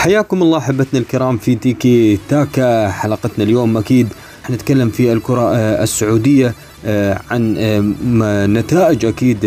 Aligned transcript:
حياكم 0.00 0.42
الله 0.42 0.58
أحبتنا 0.58 1.00
الكرام 1.00 1.38
في 1.38 1.54
تيكي 1.54 2.18
تاكا. 2.28 2.88
حلقتنا 2.88 3.44
اليوم 3.44 3.76
أكيد 3.76 4.08
حنتكلم 4.42 4.88
في 4.90 5.12
الكرة 5.12 5.54
آه، 5.54 5.82
السعودية 5.82 6.54
آه، 6.86 7.20
عن 7.30 7.56
آه، 7.58 8.46
نتائج 8.46 9.04
أكيد 9.04 9.38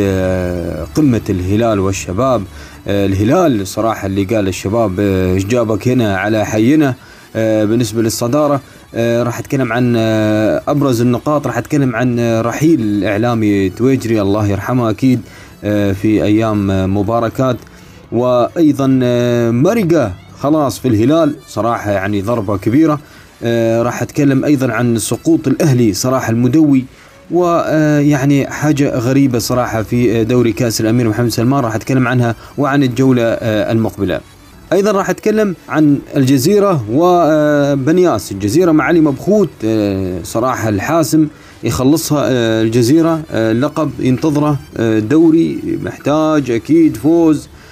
قمة 0.96 1.22
الهلال 1.30 1.80
والشباب. 1.80 2.44
الهلال 2.88 3.68
صراحة 3.68 4.06
اللي 4.06 4.24
قال 4.24 4.48
الشباب 4.48 5.00
إيش 5.00 5.46
جابك 5.46 5.88
هنا 5.88 6.18
على 6.18 6.46
حينا؟ 6.46 6.96
بالنسبة 7.36 8.02
للصدارة 8.02 8.62
راح 8.96 9.40
أتكلم 9.40 9.74
عن 9.74 9.96
أبرز 10.68 11.02
النقاط 11.02 11.48
راح 11.48 11.58
أتكلم 11.58 11.96
عن 11.96 12.42
رحيل 12.42 12.82
الاعلامي 12.82 13.70
تويجري 13.70 14.22
الله 14.22 14.48
يرحمه 14.48 14.90
أكيد 14.90 15.22
في 15.62 16.24
أيام 16.24 16.68
مباركات. 16.98 17.58
وأيضا 18.12 18.88
مرقه 19.52 20.23
خلاص 20.44 20.80
في 20.80 20.88
الهلال 20.88 21.36
صراحة 21.48 21.92
يعني 21.92 22.22
ضربة 22.22 22.58
كبيرة. 22.58 23.00
آه 23.44 23.82
راح 23.82 24.02
أتكلم 24.02 24.46
أيضا 24.46 24.72
عن 24.72 24.98
سقوط 24.98 25.48
الأهلي 25.48 25.94
صراحة 25.94 26.32
المدوي 26.32 26.86
ويعني 27.32 28.48
حاجة 28.48 29.00
غريبة 29.00 29.40
صراحة 29.40 29.84
في 29.84 30.24
دوري 30.24 30.52
كأس 30.52 30.82
الأمير 30.82 31.10
محمد 31.10 31.30
سلمان 31.30 31.64
راح 31.64 31.76
أتكلم 31.76 32.08
عنها 32.08 32.36
وعن 32.58 32.84
الجولة 32.84 33.24
آه 33.24 33.72
المقبلة. 33.72 34.20
أيضا 34.74 34.92
راح 34.92 35.10
أتكلم 35.10 35.56
عن 35.70 35.98
الجزيرة 36.16 36.86
وبنياس 36.92 38.32
الجزيرة 38.32 38.72
مع 38.72 38.84
علي 38.84 39.00
مبخوت 39.00 39.50
آه، 39.66 40.20
صراحة 40.24 40.70
الحاسم 40.70 41.28
يخلصها 41.64 42.24
آه، 42.28 42.62
الجزيرة 42.62 43.22
آه، 43.32 43.54
لقب 43.54 43.92
ينتظره 44.00 44.58
دوري 45.00 45.60
محتاج 45.84 46.52
أكيد 46.52 46.98
فوز. 46.98 47.48
آه، 47.48 47.63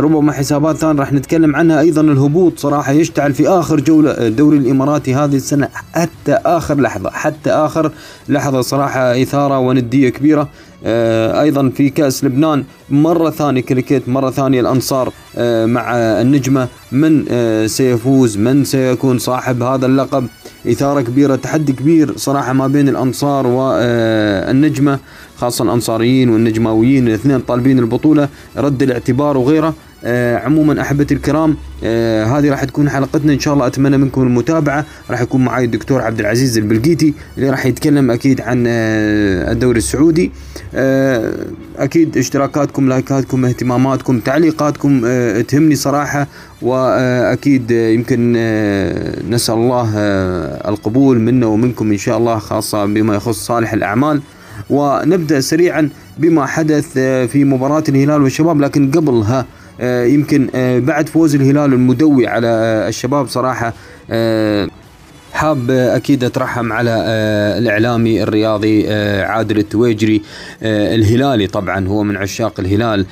ربما 0.00 0.32
حسابات 0.32 0.76
ثانية 0.76 1.00
راح 1.00 1.12
نتكلم 1.12 1.56
عنها. 1.56 1.80
أيضا 1.80 2.00
الهبوط 2.00 2.58
صراحة 2.58 2.92
يشتعل 2.92 3.34
في 3.34 3.48
آخر 3.48 3.80
جولة 3.80 4.10
الدوري 4.10 4.58
الإماراتي 4.58 5.14
هذه 5.14 5.36
السنة 5.36 5.68
حتى 5.92 6.32
آخر 6.46 6.80
لحظة 6.80 7.10
حتى 7.10 7.50
آخر 7.50 7.92
لحظة 8.28 8.60
صراحة 8.60 9.22
إثارة 9.22 9.58
وندية 9.58 10.08
كبيرة. 10.08 10.48
آه، 10.86 11.40
أيضا 11.42 11.68
في 11.68 11.90
كأس 11.90 12.24
لبنان 12.24 12.64
مرة 12.90 13.30
ثانية 13.30 13.60
كريكيت 13.60 14.08
مرة 14.08 14.30
ثانية 14.30 14.60
الأنصار 14.60 15.12
آه، 15.36 15.66
مع 15.66 15.96
النجمة. 15.96 16.68
من 16.92 17.24
سيفوز؟ 17.66 18.36
من 18.38 18.64
سيكون 18.64 19.18
صاحب 19.18 19.62
هذا 19.62 19.86
اللقب؟ 19.86 20.26
إثارة 20.68 21.00
كبيرة 21.00 21.36
تحدي 21.36 21.72
كبير 21.72 22.16
صراحة 22.16 22.52
ما 22.52 22.66
بين 22.66 22.88
الأنصار 22.88 23.46
والنجمه 23.46 24.98
خاصة 25.36 25.64
الأنصاريين 25.64 26.28
والنجماويين 26.28 27.08
الاثنين 27.08 27.40
طالبين 27.40 27.78
البطولة 27.78 28.28
رد 28.56 28.82
الاعتبار 28.82 29.36
وغيره. 29.36 29.74
آه 30.06 30.38
عموما 30.38 30.80
أحبتي 30.80 31.14
الكرام 31.14 31.56
آه 31.84 32.24
هذه 32.24 32.50
راح 32.50 32.64
تكون 32.64 32.90
حلقتنا. 32.90 33.32
إن 33.32 33.38
شاء 33.38 33.54
الله 33.54 33.66
أتمنى 33.66 33.96
منكم 33.96 34.22
المتابعة. 34.22 34.84
راح 35.10 35.20
يكون 35.20 35.44
معي 35.44 35.64
الدكتور 35.64 36.02
عبد 36.02 36.20
العزيز 36.20 36.58
البلقيتي 36.58 37.14
اللي 37.36 37.50
راح 37.50 37.66
يتكلم 37.66 38.10
أكيد 38.10 38.40
عن 38.40 38.64
آه 38.66 39.52
الدوري 39.52 39.78
السعودي. 39.78 40.32
آه 40.74 41.32
أكيد 41.78 42.16
اشتراكاتكم 42.16 42.88
لايكاتكم 42.88 43.44
اهتماماتكم 43.44 44.18
تعليقاتكم 44.20 45.02
آه 45.04 45.40
تهمني 45.40 45.74
صراحة. 45.74 46.26
وأكيد 46.62 47.70
يمكن 47.70 48.34
آه 48.36 49.22
نسأل 49.30 49.54
الله 49.54 49.92
آه 49.96 50.68
القبول 50.70 51.20
منا 51.20 51.46
ومنكم 51.46 51.90
إن 51.90 51.98
شاء 51.98 52.18
الله 52.18 52.38
خاصة 52.38 52.84
بما 52.84 53.14
يخص 53.14 53.46
صالح 53.46 53.72
الأعمال. 53.72 54.20
ونبدأ 54.70 55.40
سريعا 55.40 55.88
بما 56.18 56.46
حدث 56.46 56.92
آه، 56.96 57.26
في 57.26 57.44
مباراة 57.44 57.84
الهلال 57.88 58.22
والشباب. 58.22 58.60
لكن 58.60 58.90
قبلها 58.90 59.46
آه، 59.80 60.04
يمكن 60.04 60.48
آه، 60.54 60.78
بعد 60.78 61.08
فوز 61.08 61.34
الهلال 61.34 61.72
المدوي 61.72 62.26
على 62.26 62.48
الشباب 62.88 63.28
صراحة 63.28 63.74
حاب 65.32 65.70
أكيد 65.70 66.24
أترحم 66.24 66.72
على 66.72 66.90
الإعلامي 67.58 68.22
الرياضي 68.22 68.92
عادل 69.22 69.58
التويجري 69.58 70.22
الهلالي 70.62 71.46
طبعا. 71.46 71.88
هو 71.88 72.02
من 72.02 72.16
عشاق 72.16 72.60
الهلال. 72.60 73.06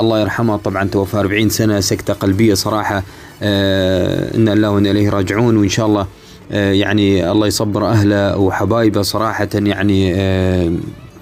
الله 0.00 0.20
يرحمه. 0.20 0.56
طبعا 0.56 0.88
توفى 0.88 1.16
40 1.16 1.48
سنة 1.48 1.80
سكتة 1.80 2.12
قلبية 2.12 2.54
صراحة. 2.54 3.02
إن 3.42 4.48
الله 4.48 4.70
وأنا 4.70 4.90
إليه 4.90 5.10
راجعون. 5.10 5.56
وإن 5.56 5.68
شاء 5.68 5.86
الله 5.86 6.06
يعني 6.50 7.30
الله 7.30 7.46
يصبر 7.46 7.86
أهله 7.86 8.36
وحبايبه 8.36 9.02
صراحة 9.02 9.48
يعني 9.54 10.14
آه، 10.14 10.72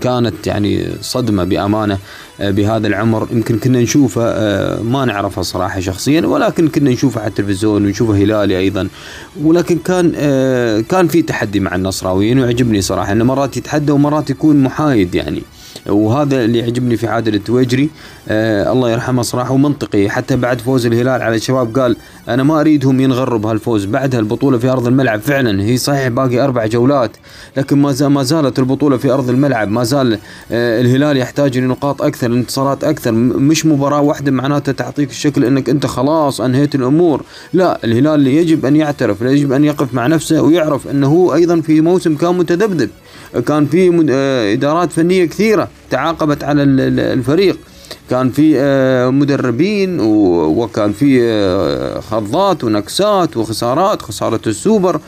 كانت 0.01 0.47
يعني 0.47 0.87
صدمة 1.01 1.45
بأمانة 1.45 1.99
آه، 2.41 2.51
بهذا 2.51 2.87
العمر. 2.87 3.29
يمكن 3.33 3.59
كنا 3.59 3.81
نشوفه 3.81 4.23
ما 4.83 5.05
نعرفه 5.05 5.43
صراحة 5.43 5.81
شخصيا 5.81 6.27
ولكن 6.27 6.69
كنا 6.69 6.91
نشوفه 6.91 7.21
على 7.21 7.29
التلفزيون 7.29 7.87
ونشوفه 7.87 8.15
هلالي 8.15 8.59
أيضا. 8.59 8.89
ولكن 9.43 9.79
كان 9.79 10.11
كان 10.83 11.09
في 11.09 11.23
تحدي 11.23 11.61
مع 11.61 11.75
النصراويين 11.75 12.39
ويعجبني 12.39 12.81
صراحة 12.81 13.13
إنه 13.13 13.25
مرات 13.25 13.57
يتحدى 13.57 13.93
ومرات 13.93 14.31
يكون 14.31 14.63
محايد 14.63 15.15
يعني. 15.15 15.43
وهذا 15.89 16.45
اللي 16.45 16.59
يعجبني 16.59 16.97
في 16.97 17.07
عادل 17.07 17.35
التويجري 17.35 17.91
آه 18.29 18.73
الله 18.73 18.91
يرحمه 18.91 19.23
صراحة 19.23 19.53
ومنطقي 19.53 20.09
حتى 20.11 20.37
بعد 20.37 20.61
فوز 20.61 20.87
الهلال 20.87 21.23
على 21.23 21.37
الشباب 21.37 21.79
قال 21.79 21.97
أنا 22.29 22.43
ما 22.43 22.61
أريدهم 22.61 23.01
ينغروا 23.01 23.39
بهالفوز 23.39 23.85
بعدها 23.85 24.21
البطولة 24.21 24.59
في 24.59 24.69
أرض 24.69 24.87
الملعب 24.87 25.21
فعلا 25.21 25.63
هي 25.63 25.77
صحيح 25.77 26.09
باقي 26.09 26.41
أربع 26.41 26.67
جولات 26.67 27.11
لكن 27.57 27.79
ما 27.79 28.09
ما 28.09 28.23
زالت 28.23 28.59
البطولة 28.59 28.97
في 28.97 29.11
أرض 29.11 29.31
الملعب. 29.31 29.69
ما 29.69 29.85
زال 29.85 30.19
آه 30.53 30.81
الهلال 30.81 31.17
يحتاج 31.17 31.59
لنقاط 31.59 32.03
أكثر 32.03 32.27
انتصارات 32.27 32.85
أكثر 32.85 33.13
مش 33.13 33.67
مباراة 33.67 34.01
واحدة 34.01 34.31
معناتها 34.31 34.73
تعطيك 34.73 35.11
الشكل 35.11 35.45
إنك 35.45 35.69
أنت 35.69 35.87
خلاص 35.87 36.41
أنهيت 36.41 36.75
الأمور. 36.75 37.23
لا 37.53 37.79
الهلال 37.85 38.27
يجب 38.27 38.67
أن 38.67 38.77
يعترف 38.77 39.23
يجب 39.23 39.53
أن 39.53 39.65
يقف 39.65 39.95
مع 39.95 40.07
نفسه 40.07 40.43
ويعرف 40.43 40.89
إنه 40.89 41.07
هو 41.07 41.35
أيضا 41.35 41.61
في 41.61 41.81
موسم 41.81 42.17
كان 42.17 42.35
متذبذب. 42.35 42.91
كان 43.41 43.67
في 43.67 44.07
آه، 44.11 44.53
إدارات 44.53 44.93
فنية 44.93 45.25
كثيرة 45.25 45.69
تعاقبت 45.91 46.45
على 46.45 46.63
الفريق. 46.63 47.59
كان 48.11 48.31
في 48.31 48.55
آه، 48.57 49.11
مدربين 49.11 50.01
وكان 50.01 50.93
في 50.93 51.23
آه، 51.23 52.01
خضات 52.01 52.65
ونكسات 52.65 53.37
وخسارات 53.37 54.03
خسارة 54.03 54.41
السوبر 54.47 55.01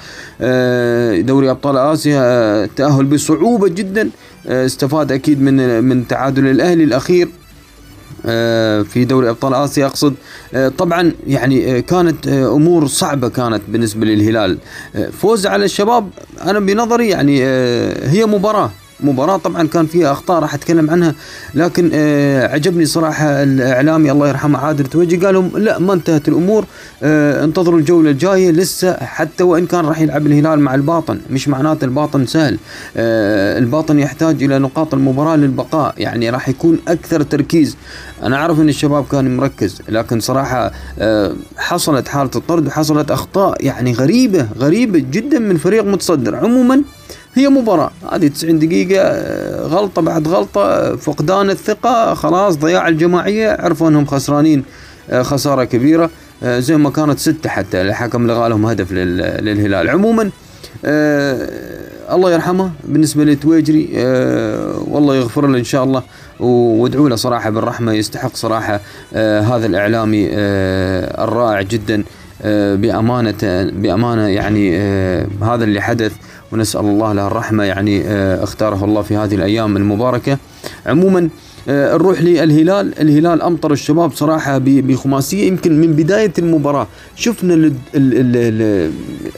دوري 1.20 1.50
أبطال 1.50 1.76
آسيا 1.76 2.20
التأهل 2.64 3.04
بصعوبة 3.04 3.68
جدا 3.68 4.10
استفاد 4.46 5.12
أكيد 5.12 5.42
من 5.42 5.84
من 5.84 6.08
تعادل 6.08 6.46
الأهلي 6.46 6.84
الأخير. 6.84 7.28
في 8.84 9.04
دوري 9.08 9.30
أبطال 9.30 9.54
آسيا 9.54 9.86
أقصد. 9.86 10.14
آه، 10.54 10.68
طبعا 10.68 11.12
يعني 11.26 11.76
آه، 11.76 11.80
كانت 11.80 12.28
أمور 12.28 12.86
صعبة 12.86 13.28
كانت 13.28 13.62
بالنسبة 13.68 14.06
للهلال. 14.06 14.58
فوز 15.12 15.46
على 15.46 15.64
الشباب 15.64 16.10
أنا 16.42 16.58
بنظري 16.58 17.08
يعني 17.08 17.44
هي 18.08 18.26
مباراة. 18.26 18.70
مباراة. 19.00 19.36
طبعا 19.36 19.66
كان 19.66 19.86
فيها 19.86 20.12
أخطاء 20.12 20.40
راح 20.40 20.54
أتكلم 20.54 20.90
عنها 20.90 21.14
لكن 21.54 21.90
آه 21.94 22.48
عجبني 22.54 22.86
صراحة 22.86 23.26
الإعلامي 23.42 24.10
الله 24.10 24.28
يرحمه 24.28 24.58
عادل 24.58 24.86
توجي. 24.86 25.16
قالوا 25.16 25.42
لا 25.42 25.78
ما 25.78 25.92
انتهت 25.92 26.28
الأمور 26.28 26.64
آه 27.02 27.44
انتظروا 27.44 27.78
الجولة 27.78 28.10
الجاية 28.10 28.50
لسه 28.50 28.96
حتى 28.96 29.44
وإن 29.44 29.66
كان 29.66 29.84
راح 29.86 30.00
يلعب 30.00 30.26
الهلال 30.26 30.60
مع 30.60 30.74
الباطن 30.74 31.20
مش 31.30 31.48
معناته 31.48 31.84
الباطن 31.84 32.26
سهل. 32.26 32.58
آه 32.96 33.58
الباطن 33.58 33.98
يحتاج 33.98 34.42
إلى 34.42 34.58
نقاط 34.58 34.94
المباراة 34.94 35.36
للبقاء 35.36 35.94
يعني 35.98 36.30
راح 36.30 36.48
يكون 36.48 36.78
أكثر 36.88 37.22
تركيز. 37.22 37.76
أنا 38.22 38.36
أعرف 38.36 38.60
إن 38.60 38.68
الشباب 38.68 39.04
كان 39.12 39.36
مركز 39.36 39.82
لكن 39.88 40.20
صراحة 40.20 40.72
آه 40.98 41.34
حصلت 41.56 42.08
حالة 42.08 42.30
الطرد 42.36 42.66
وحصلت 42.66 43.10
أخطاء 43.10 43.64
يعني 43.64 43.92
غريبة 43.92 44.48
غريبة 44.58 44.98
جدا 44.98 45.38
من 45.38 45.56
فريق 45.56 45.84
متصدر. 45.84 46.36
عموما 46.36 46.82
هي 47.34 47.48
مباراة. 47.48 47.90
هذه 48.12 48.26
90 48.28 48.58
دقيقة 48.58 49.02
آه، 49.02 49.66
غلطة 49.66 50.02
بعد 50.02 50.28
غلطة 50.28 50.96
فقدان 50.96 51.50
الثقة 51.50 52.14
خلاص 52.14 52.56
ضياع 52.56 52.88
الجماعية 52.88 53.56
عرفوا 53.60 53.88
أنهم 53.88 54.06
خسرانين 54.06 54.64
آه، 55.10 55.22
خسارة 55.22 55.64
كبيرة 55.64 56.10
آه، 56.42 56.58
زي 56.58 56.76
ما 56.76 56.90
كانت 56.90 57.18
ستة 57.18 57.50
حتى 57.50 57.80
الحكم 57.80 58.26
لغى 58.26 58.48
لهم 58.48 58.66
هدف 58.66 58.92
للهلال. 58.92 59.90
عموما 59.90 60.30
الله 62.12 62.32
يرحمه 62.32 62.70
بالنسبة 62.84 63.24
لتويجري 63.24 63.88
والله 64.88 65.16
يغفر 65.16 65.46
له 65.46 65.58
إن 65.58 65.64
شاء 65.64 65.84
الله 65.84 66.02
وادعوا 66.40 67.08
له 67.08 67.16
صراحة 67.16 67.50
بالرحمة 67.50 67.92
يستحق 67.92 68.36
صراحة 68.36 68.80
هذا 69.14 69.66
الإعلامي 69.66 70.28
الرائع 71.24 71.62
جدا 71.62 72.04
بأمانة 72.74 73.36
بأمانة 73.70 74.28
يعني 74.28 74.78
هذا 75.42 75.64
اللي 75.64 75.80
حدث. 75.80 76.12
ونسأل 76.54 76.80
الله 76.80 77.12
له 77.12 77.26
الرحمة 77.26 77.64
يعني 77.64 78.02
آه، 78.06 78.44
اختاره 78.44 78.84
الله 78.84 79.02
في 79.02 79.16
هذه 79.16 79.34
الأيام 79.34 79.76
المباركة. 79.76 80.38
عموما 80.86 81.28
آه، 81.68 81.94
نروح 81.94 82.22
للهلال. 82.22 83.00
الهلال 83.00 83.42
أمطر 83.42 83.72
الشباب 83.72 84.12
صراحة 84.12 84.58
بخماسية 84.58 85.48
يمكن 85.48 85.80
من 85.80 85.92
بداية 85.92 86.32
المباراة. 86.38 86.86
شفنا 87.16 87.72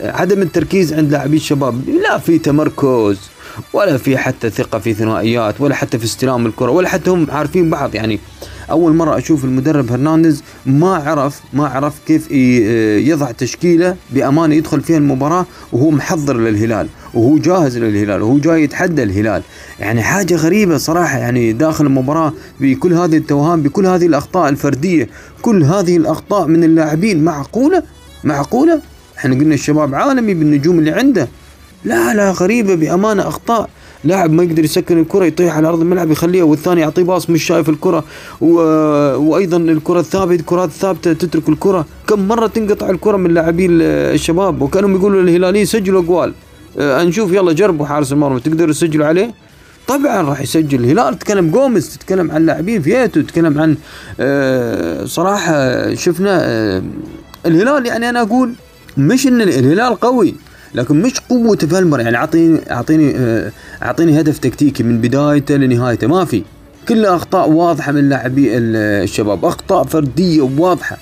عدم 0.00 0.42
التركيز 0.42 0.92
عند 0.92 1.12
لاعبي 1.12 1.36
الشباب. 1.36 1.88
لا 1.88 2.18
في 2.18 2.38
تمركز 2.38 3.18
ولا 3.72 3.96
في 3.96 4.16
حتى 4.16 4.50
ثقة 4.50 4.78
في 4.78 4.94
ثنائيات 4.94 5.60
ولا 5.60 5.74
حتى 5.74 5.98
في 5.98 6.04
استلام 6.04 6.46
الكرة 6.46 6.70
ولا 6.70 6.88
حتى 6.88 7.10
هم 7.10 7.26
عارفين 7.30 7.70
بعض 7.70 7.94
يعني. 7.94 8.20
أول 8.70 8.94
مرة 8.94 9.18
أشوف 9.18 9.44
المدرب 9.44 9.92
هرنانديز 9.92 10.42
ما 10.66 10.94
عرف 10.94 11.40
ما 11.52 11.66
عرف 11.66 11.94
كيف 12.06 12.30
يضع 13.10 13.30
تشكيلة 13.30 13.96
بأمانة 14.10 14.54
يدخل 14.54 14.80
فيها 14.80 14.96
المباراة 14.98 15.46
وهو 15.72 15.90
محضر 15.90 16.36
للهلال 16.36 16.88
وهو 17.14 17.38
جاهز 17.38 17.78
للهلال 17.78 18.22
وهو 18.22 18.38
جاي 18.38 18.62
يتحدى 18.62 19.02
الهلال. 19.02 19.42
يعني 19.80 20.02
حاجة 20.02 20.34
غريبة 20.34 20.76
صراحة 20.76 21.18
يعني 21.18 21.52
داخل 21.52 21.86
المباراة 21.86 22.32
بكل 22.60 22.92
هذه 22.92 23.16
التوهان 23.16 23.62
بكل 23.62 23.86
هذه 23.86 24.06
الأخطاء 24.06 24.48
الفردية 24.48 25.08
كل 25.42 25.64
هذه 25.64 25.96
الأخطاء 25.96 26.46
من 26.46 26.64
اللاعبين 26.64 27.24
معقولة؟ 27.24 27.82
معقولة؟ 28.24 28.80
إحنا 29.18 29.34
قلنا 29.34 29.54
الشباب 29.54 29.94
عالمي 29.94 30.34
بالنجوم 30.34 30.78
اللي 30.78 30.90
عنده. 30.90 31.28
لا 31.84 32.14
لا 32.14 32.30
غريبة 32.30 32.74
بأمانة 32.74 33.28
أخطاء. 33.28 33.70
لاعب 34.04 34.32
ما 34.32 34.42
يقدر 34.42 34.64
يسكن 34.64 35.00
الكرة 35.00 35.24
يطيح 35.24 35.56
على 35.56 35.68
أرض 35.68 35.80
الملعب 35.80 36.10
يخليها 36.10 36.44
والثاني 36.44 36.80
يعطيه 36.80 37.02
باص 37.02 37.30
مش 37.30 37.44
شايف 37.44 37.68
الكرة. 37.68 38.04
و... 38.40 38.52
وأيضا 39.16 39.56
الكرة 39.56 40.00
الثابتة 40.00 40.40
الكرات 40.40 40.68
الثابتة 40.68 41.12
تترك 41.12 41.48
الكرة. 41.48 41.86
كم 42.08 42.28
مرة 42.28 42.46
تنقطع 42.46 42.90
الكرة 42.90 43.16
من 43.16 43.34
لاعبين 43.34 43.70
الشباب؟ 43.82 44.62
وكانوا 44.62 44.98
يقولوا 44.98 45.22
للهلاليين 45.22 45.66
سجلوا 45.66 46.02
أقوال. 46.02 46.32
أه 46.78 47.04
نشوف 47.04 47.32
يلا 47.32 47.52
جربوا 47.52 47.86
حارس 47.86 48.12
المرمى 48.12 48.40
تقدروا 48.40 48.72
تسجلوا 48.72 49.06
عليه؟ 49.06 49.34
طبعا 49.88 50.22
راح 50.22 50.40
يسجل 50.40 50.84
الهلال. 50.84 51.18
تتكلم 51.18 51.50
جوميز 51.50 51.96
تتكلم 51.96 52.30
عن 52.30 52.46
لاعبين 52.46 52.82
فيتو 52.82 53.20
تتكلم 53.20 53.58
عن 53.58 53.76
أه 54.20 55.04
صراحة 55.04 55.94
شفنا 55.94 56.38
أه 56.42 56.82
الهلال 57.46 57.86
يعني 57.86 58.08
أنا 58.08 58.22
أقول 58.22 58.52
مش 58.96 59.26
إن 59.26 59.40
الهلال 59.40 60.00
قوي. 60.00 60.34
لكن 60.76 61.02
مش 61.02 61.20
قوته 61.28 61.66
في 61.66 61.78
المباراة 61.78 62.02
يعني 62.02 62.16
اعطيني 62.16 62.60
أعطيني 62.70 63.16
أعطيني 63.82 64.20
هدف 64.20 64.38
تكتيكي 64.38 64.82
من 64.82 65.00
بدايته 65.00 65.56
لنهايته. 65.56 66.06
ما 66.06 66.24
في. 66.24 66.42
كلها 66.88 67.16
أخطاء 67.16 67.50
واضحة 67.50 67.92
من 67.92 68.08
لاعبي 68.08 68.58
الشباب. 68.58 69.44
أخطاء 69.44 69.84
فردية 69.84 70.42
واضحه 70.58 70.98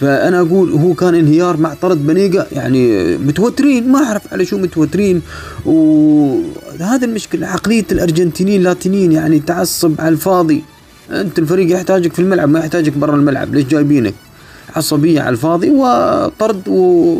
فأنا 0.00 0.40
أقول 0.40 0.72
هو 0.72 0.94
كان 0.94 1.14
انهيار 1.14 1.56
مع 1.56 1.74
طرد 1.74 2.06
بنيقه 2.06 2.46
يعني 2.52 3.16
متوترين. 3.16 3.92
ما 3.92 3.98
أعرف 3.98 4.32
على 4.32 4.44
شو 4.44 4.58
متوترين. 4.58 5.22
وهذا 5.64 7.04
المشكلة. 7.04 7.46
عقلية 7.46 7.84
الأرجنتينيين 7.92 8.58
اللاتينيين 8.60 9.12
يعني 9.12 9.40
تعصب 9.40 10.00
على 10.00 10.08
الفاضي. 10.08 10.64
أنت 11.10 11.38
الفريق 11.38 11.74
يحتاجك 11.74 12.12
في 12.12 12.18
الملعب 12.18 12.48
ما 12.48 12.58
يحتاجك 12.58 12.92
برا 12.92 13.16
الملعب. 13.16 13.54
ليش 13.54 13.64
جايبينك؟ 13.64 14.14
عصبية 14.76 15.20
على 15.20 15.30
الفاضي 15.30 15.70
وطرد 15.70 16.68
و 16.68 17.18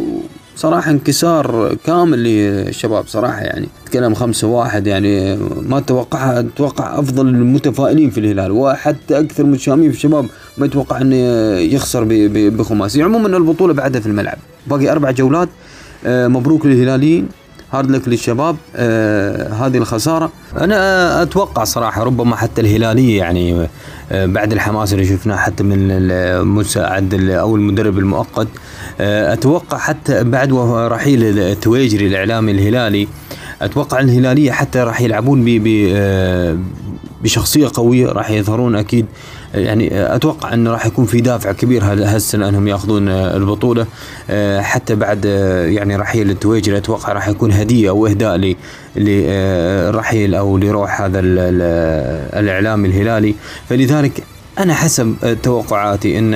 صراحة 0.57 0.91
انكسار 0.91 1.77
كامل 1.87 2.19
للشباب 2.25 3.07
صراحة 3.07 3.41
يعني. 3.41 3.69
تكلم 3.87 4.15
خمسة 4.15 4.49
واحد 4.49 4.87
يعني 4.87 5.37
ما 5.63 5.81
توقعها 5.81 6.41
أتوقع 6.41 6.99
أفضل 6.99 7.29
المتفائلين 7.29 8.11
في 8.11 8.21
الهلال 8.21 8.51
وحتى 8.51 9.19
أكثر 9.19 9.45
متشائمين 9.45 9.91
في 9.91 9.97
الشباب 9.97 10.27
ما 10.59 10.67
يتوقع 10.67 11.01
إنه 11.01 11.17
يخسر 11.59 12.07
بخماسي. 12.29 13.03
عموما 13.03 13.37
البطولة 13.37 13.75
بعدها 13.75 14.01
في 14.01 14.07
الملعب. 14.07 14.39
باقي 14.67 14.93
أربع 14.93 15.11
جولات 15.11 15.49
مبروك 16.07 16.67
للهلاليين. 16.67 17.29
هارد 17.73 17.91
لك 17.91 18.09
للشباب 18.09 18.57
آه 18.77 19.53
هذه 19.53 19.77
الخسارة. 19.79 20.31
أنا 20.61 21.23
أتوقع 21.23 21.65
صراحة 21.65 22.03
ربما 22.03 22.37
حتى 22.37 22.61
الهلالية 22.61 23.19
يعني 23.19 23.69
آه 24.13 24.27
بعد 24.27 24.53
الحماس 24.53 24.93
اللي 24.93 25.05
شفناه 25.05 25.37
حتى 25.37 25.63
من 25.65 25.91
المساعد 25.91 27.15
أو 27.31 27.57
المدرب 27.57 27.99
المؤقت 27.99 28.49
آه 29.01 29.33
أتوقع 29.33 29.79
حتى 29.79 30.25
بعد 30.25 30.53
رحيل 30.73 31.39
التويجري 31.39 32.07
الإعلامي 32.07 32.53
الهلالي 32.53 33.09
أتوقع 33.63 34.01
الهلالية 34.01 34.53
حتى 34.53 34.79
راح 34.79 35.01
يلعبون 35.01 35.45
ب 35.45 35.69
بشخصية 37.23 37.69
قوية 37.75 38.07
راح 38.07 38.31
يظهرون 38.31 38.77
أكيد 38.77 39.07
يعني 39.55 40.15
أتوقع 40.15 40.55
أنه 40.55 40.71
راح 40.71 40.87
يكون 40.87 41.05
في 41.05 41.21
دافع 41.21 41.53
كبير 41.53 41.85
هالسنة 41.85 42.49
أنهم 42.49 42.69
يأخذون 42.69 43.09
البطولة. 43.09 43.87
حتى 44.59 44.95
بعد 44.95 45.25
يعني 45.69 45.97
رحيل 45.97 46.31
التويجري 46.31 46.77
أتوقع 46.77 47.13
راح 47.13 47.29
يكون 47.29 47.53
هدية 47.53 47.91
أو 47.91 48.07
اهداء 48.07 48.55
للرحيل 48.97 50.35
أو 50.35 50.59
لروح 50.59 51.01
هذا 51.01 51.21
الاعلامي 51.21 52.89
الهلالي. 52.89 53.35
فلذلك 53.69 54.25
أنا 54.59 54.75
حسب 54.75 55.15
توقعاتي 55.43 56.19
إن 56.19 56.35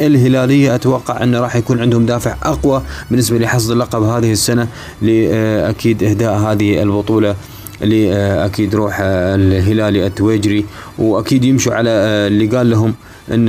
الهلالية 0.00 0.74
أتوقع 0.74 1.22
أنه 1.22 1.40
راح 1.40 1.56
يكون 1.56 1.80
عندهم 1.80 2.06
دافع 2.06 2.34
أقوى 2.42 2.82
بالنسبة 3.10 3.38
لحصد 3.38 3.70
اللقب 3.70 4.02
هذه 4.02 4.32
السنة 4.32 4.68
لأكيد 5.02 6.02
إهداء 6.02 6.34
هذه 6.34 6.82
البطولة. 6.82 7.34
اللي 7.82 8.14
أكيد 8.44 8.74
روح 8.74 8.96
الهلالي 9.00 10.06
التويجري 10.06 10.64
وأكيد 10.98 11.44
يمشوا 11.44 11.74
على 11.74 11.90
اللي 11.90 12.46
قال 12.46 12.70
لهم 12.70 12.94
إن 13.34 13.44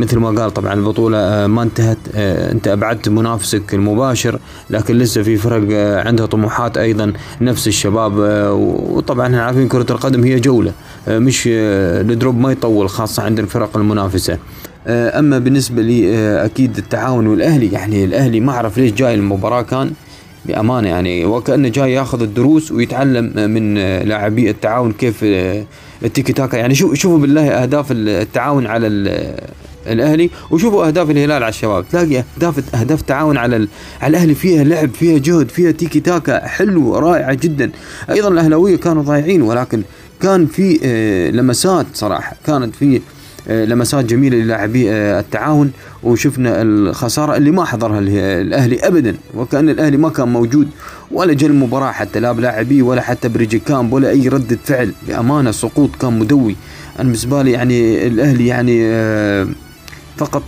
مثل 0.00 0.18
ما 0.18 0.42
قال 0.42 0.54
طبعا 0.54 0.74
البطولة 0.74 1.46
ما 1.46 1.62
انتهت 1.62 1.98
أنت 2.16 2.68
أبعدت 2.68 3.08
منافسك 3.08 3.74
المباشر 3.74 4.38
لكن 4.70 4.98
لسه 4.98 5.22
في 5.22 5.36
فرق 5.36 5.76
عندها 6.06 6.26
طموحات 6.26 6.78
أيضا 6.78 7.12
نفس 7.40 7.68
الشباب 7.68 8.12
وطبعا 8.90 9.26
إحنا 9.26 9.42
عارفين 9.44 9.68
كرة 9.68 9.86
القدم 9.90 10.24
هي 10.24 10.40
جولة 10.40 10.72
مش 11.08 11.44
الدروب 11.48 12.38
ما 12.40 12.52
يطول 12.52 12.88
خاصة 12.88 13.22
عند 13.22 13.38
الفرق 13.38 13.76
المنافسة. 13.76 14.38
أما 14.86 15.38
بالنسبة 15.38 15.82
لي 15.82 16.14
أكيد 16.44 16.78
التعاون 16.78 17.26
والأهلي 17.26 17.72
يعني 17.72 18.04
الأهلي 18.04 18.40
ما 18.40 18.52
أعرف 18.52 18.78
ليش 18.78 18.92
جاي 18.92 19.14
المباراة 19.14 19.62
كان 19.62 19.92
بأمانة 20.44 20.88
يعني 20.88 21.24
وكأنه 21.24 21.68
جاي 21.68 21.92
ياخذ 21.92 22.22
الدروس 22.22 22.72
ويتعلم 22.72 23.50
من 23.50 23.74
لاعبي 24.08 24.50
التعاون 24.50 24.92
كيف 24.92 25.24
التيكي 26.04 26.32
تاكا. 26.32 26.56
يعني 26.56 26.74
شوف 26.74 26.94
شوفوا 26.94 27.18
بالله 27.18 27.48
أهداف 27.48 27.86
التعاون 27.90 28.66
على 28.66 28.86
الأهلي 29.86 30.30
وشوفوا 30.50 30.86
أهداف 30.86 31.10
الهلال 31.10 31.42
على 31.42 31.48
الشباب. 31.48 31.84
تلاقي 31.88 32.24
اهداف 32.36 32.74
أهداف 32.74 33.02
تعاون 33.02 33.36
على 33.36 33.68
على 34.00 34.10
الأهلي 34.10 34.34
فيها 34.34 34.64
لعب 34.64 34.90
فيها 34.94 35.18
جهد 35.18 35.48
فيها 35.48 35.70
تيكي 35.70 36.00
تاكا 36.00 36.46
حلو 36.46 36.98
رائعه 36.98 37.34
جدا. 37.34 37.70
أيضا 38.10 38.28
الأهلاوية 38.28 38.76
كانوا 38.76 39.02
ضايعين 39.02 39.42
ولكن 39.42 39.82
كان 40.20 40.46
في 40.46 40.78
لمسات 41.34 41.86
صراحة. 41.94 42.36
كانت 42.46 42.74
في 42.74 43.00
لمسات 43.46 44.04
جميلة 44.04 44.36
للاعبي 44.36 44.92
التعاون 44.92 45.72
وشفنا 46.02 46.62
الخسارة 46.62 47.36
اللي 47.36 47.50
ما 47.50 47.64
حضرها 47.64 47.98
الأهلي 48.40 48.78
ابدا 48.86 49.16
وكأن 49.34 49.68
الأهلي 49.68 49.96
ما 49.96 50.08
كان 50.08 50.28
موجود 50.28 50.68
ولا 51.10 51.32
جا 51.32 51.46
المباراه 51.46 51.92
حتى 51.92 52.20
لا 52.20 52.32
بلاعبيه 52.32 52.82
ولا 52.82 53.00
حتى 53.00 53.28
بريجي 53.28 53.58
كامب 53.58 53.92
ولا 53.92 54.10
أي 54.10 54.28
ردة 54.28 54.58
فعل. 54.64 54.92
بأمانة 55.08 55.50
سقوط 55.50 55.90
كان 56.00 56.18
مدوي. 56.18 56.56
أنا 56.96 57.04
بالنسبة 57.04 57.42
لي 57.42 57.52
يعني 57.52 58.06
الأهلي 58.06 58.46
يعني 58.46 58.76
فقط 60.16 60.42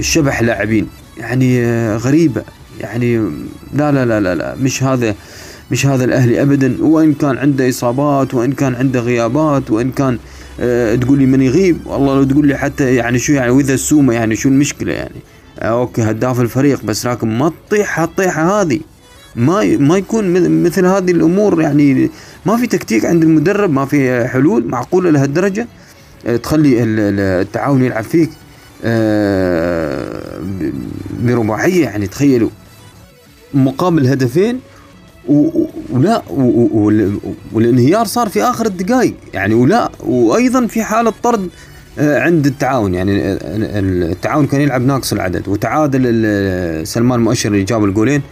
شبح 0.00 0.42
لاعبين. 0.42 0.86
يعني 1.18 1.76
غريبة. 1.96 2.42
يعني 2.80 3.16
لا 3.74 3.92
لا 3.92 4.04
لا 4.04 4.20
لا, 4.20 4.34
لا 4.34 4.54
مش 4.62 4.82
هذا 4.82 5.14
مش 5.70 5.86
هذا 5.86 6.04
الأهلي 6.04 6.42
ابدا. 6.42 6.76
وإن 6.80 7.14
كان 7.14 7.38
عنده 7.38 7.68
إصابات 7.68 8.34
وإن 8.34 8.52
كان 8.52 8.74
عنده 8.74 9.00
غيابات 9.00 9.70
وإن 9.70 9.90
كان 9.90 10.18
أه 10.60 10.94
تقول 10.94 11.18
لي 11.18 11.26
من 11.26 11.42
يغيب؟ 11.42 11.86
والله 11.86 12.14
لو 12.14 12.24
تقول 12.24 12.46
لي 12.46 12.56
حتى 12.58 12.94
يعني 12.94 13.18
شو 13.18 13.32
يعني 13.32 13.50
وإذا 13.50 13.74
السومة 13.74 14.14
يعني 14.14 14.36
شو 14.36 14.48
المشكلة 14.48 14.92
يعني؟ 14.92 15.20
أه 15.58 15.80
أوكي 15.80 16.02
هداف 16.02 16.40
الفريق 16.40 16.84
بس 16.84 17.06
لكن 17.06 17.38
ما 17.38 17.52
تطيح 17.68 18.00
هالطيحة 18.00 18.60
هذه. 18.60 18.80
ما 19.36 19.76
ما 19.76 19.96
يكون 19.96 20.50
مثل 20.64 20.86
هذه 20.86 21.10
الأمور 21.10 21.62
يعني 21.62 22.10
ما 22.46 22.56
في 22.56 22.66
تكتيك 22.66 23.04
عند 23.04 23.22
المدرب 23.22 23.72
ما 23.72 23.84
في 23.84 24.28
حلول 24.28 24.66
معقولة 24.68 25.10
لهالدرجة. 25.10 25.66
أه 26.26 26.36
تخلي 26.36 26.82
التعاون 26.82 27.84
يلعب 27.84 28.04
فيك 28.04 28.30
أه 28.84 30.40
برباعية 31.22 31.84
يعني 31.84 32.06
تخيلوا. 32.06 32.50
مقابل 33.54 34.06
هدفين 34.06 34.60
ولا 35.28 36.22
والانهيار 37.52 38.06
صار 38.06 38.28
في 38.28 38.42
آخر 38.42 38.66
الدقائق 38.66 39.14
يعني 39.34 39.54
ولا 39.54 39.90
وأيضا 40.00 40.66
في 40.66 40.82
حالة 40.82 41.12
طرد 41.22 41.48
عند 41.98 42.46
التعاون. 42.46 42.94
يعني 42.94 43.12
التعاون 44.12 44.46
كان 44.46 44.60
يلعب 44.60 44.82
ناقص 44.82 45.12
العدد. 45.12 45.48
وتعادل 45.48 46.86
سلمان 46.86 47.20
مؤشر 47.20 47.52
اللي 47.52 47.64
جاب 47.64 47.84
الجولين. 47.84 48.22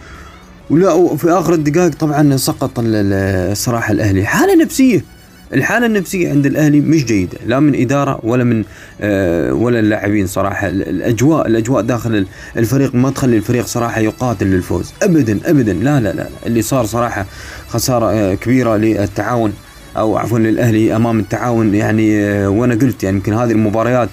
ولا 0.69 1.15
في 1.15 1.31
آخر 1.31 1.53
الدقائق 1.53 1.95
طبعا 1.95 2.37
سقط 2.37 2.71
الصراحه 2.77 3.91
الأهلي. 3.91 4.25
حالة 4.25 4.63
نفسية. 4.63 5.14
الحالة 5.53 5.85
النفسية 5.85 6.29
عند 6.29 6.45
الأهلي 6.45 6.79
مش 6.79 7.05
جيدة 7.05 7.37
لا 7.45 7.59
من 7.59 7.75
إدارة 7.81 8.19
ولا 8.23 8.43
من 8.43 8.63
آه 9.01 9.53
ولا 9.53 9.79
اللاعبين 9.79 10.27
صراحة. 10.27 10.67
الأجواء 10.67 11.47
الأجواء 11.47 11.81
داخل 11.81 12.25
الفريق 12.57 12.95
ما 12.95 13.09
تخلي 13.09 13.37
الفريق 13.37 13.65
صراحة 13.65 14.01
يقاتل 14.01 14.45
للفوز. 14.45 14.93
أبدا 15.03 15.39
أبدا. 15.45 15.73
لا 15.73 15.99
لا 15.99 16.13
لا 16.13 16.27
اللي 16.45 16.61
صار 16.61 16.85
صراحة 16.85 17.25
خسارة 17.67 18.11
آه 18.11 18.33
كبيرة 18.33 18.75
للتعاون 18.77 19.53
أو 19.97 20.17
عفوا 20.17 20.39
للأهلي 20.39 20.95
أمام 20.95 21.19
التعاون. 21.19 21.75
يعني 21.75 22.23
آه 22.23 22.49
وأنا 22.49 22.75
قلت 22.75 23.03
يعني 23.03 23.17
يمكن 23.17 23.33
هذه 23.33 23.51
المباريات 23.51 24.09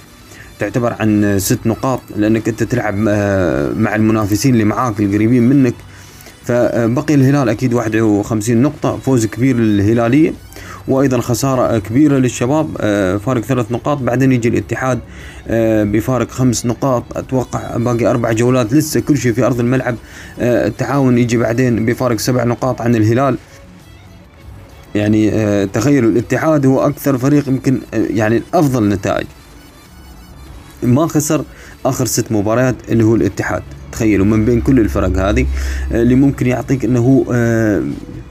تعتبر 0.58 0.92
عن 1.00 1.38
ست 1.38 1.66
نقاط 1.66 2.00
لأنك 2.16 2.48
أنت 2.48 2.62
تلعب 2.62 2.94
مع 3.78 3.94
المنافسين 3.94 4.52
اللي 4.54 4.64
معاك 4.64 5.00
القريبين 5.00 5.42
منك. 5.48 5.74
فبقي 6.44 7.14
الهلال 7.14 7.48
أكيد 7.48 7.74
51 7.74 8.62
نقطة 8.62 8.96
فوز 8.96 9.26
كبير 9.26 9.56
للهلالية. 9.56 10.32
وأيضا 10.88 11.20
خسارة 11.20 11.78
كبيرة 11.78 12.16
للشباب 12.16 12.76
فارق 13.26 13.40
ثلاث 13.40 13.72
نقاط 13.72 13.98
بعدين 13.98 14.32
يجي 14.32 14.48
الاتحاد 14.48 15.00
بفارق 15.92 16.30
خمس 16.30 16.66
نقاط 16.66 17.04
أتوقع 17.16 17.76
باقي 17.76 18.06
أربع 18.06 18.32
جولات 18.32 18.72
لسه 18.72 19.00
كل 19.00 19.18
شيء 19.18 19.32
في 19.32 19.46
أرض 19.46 19.60
الملعب 19.60 19.96
التعاون 20.38 21.18
يجي 21.18 21.36
بعدين 21.36 21.86
بفارق 21.86 22.18
سبع 22.18 22.44
نقاط 22.44 22.80
عن 22.80 22.94
الهلال. 22.94 23.38
يعني 24.94 25.66
تخيلوا 25.66 26.10
الاتحاد 26.10 26.66
هو 26.66 26.86
أكثر 26.86 27.18
فريق 27.18 27.48
يمكن 27.48 27.80
يعني 27.92 28.42
افضل 28.54 28.88
نتائج. 28.88 29.26
ما 30.82 31.06
خسر 31.06 31.44
آخر 31.86 32.06
ست 32.06 32.32
مباريات 32.32 32.76
اللي 32.88 33.04
هو 33.04 33.14
الاتحاد. 33.14 33.62
تخيلوا 33.92 34.26
من 34.26 34.44
بين 34.44 34.60
كل 34.60 34.80
الفرق 34.80 35.18
هذه 35.18 35.46
آه، 35.92 36.02
اللي 36.02 36.14
ممكن 36.14 36.46
يعطيك 36.46 36.84
إنه 36.84 37.26
آه، 37.32 37.82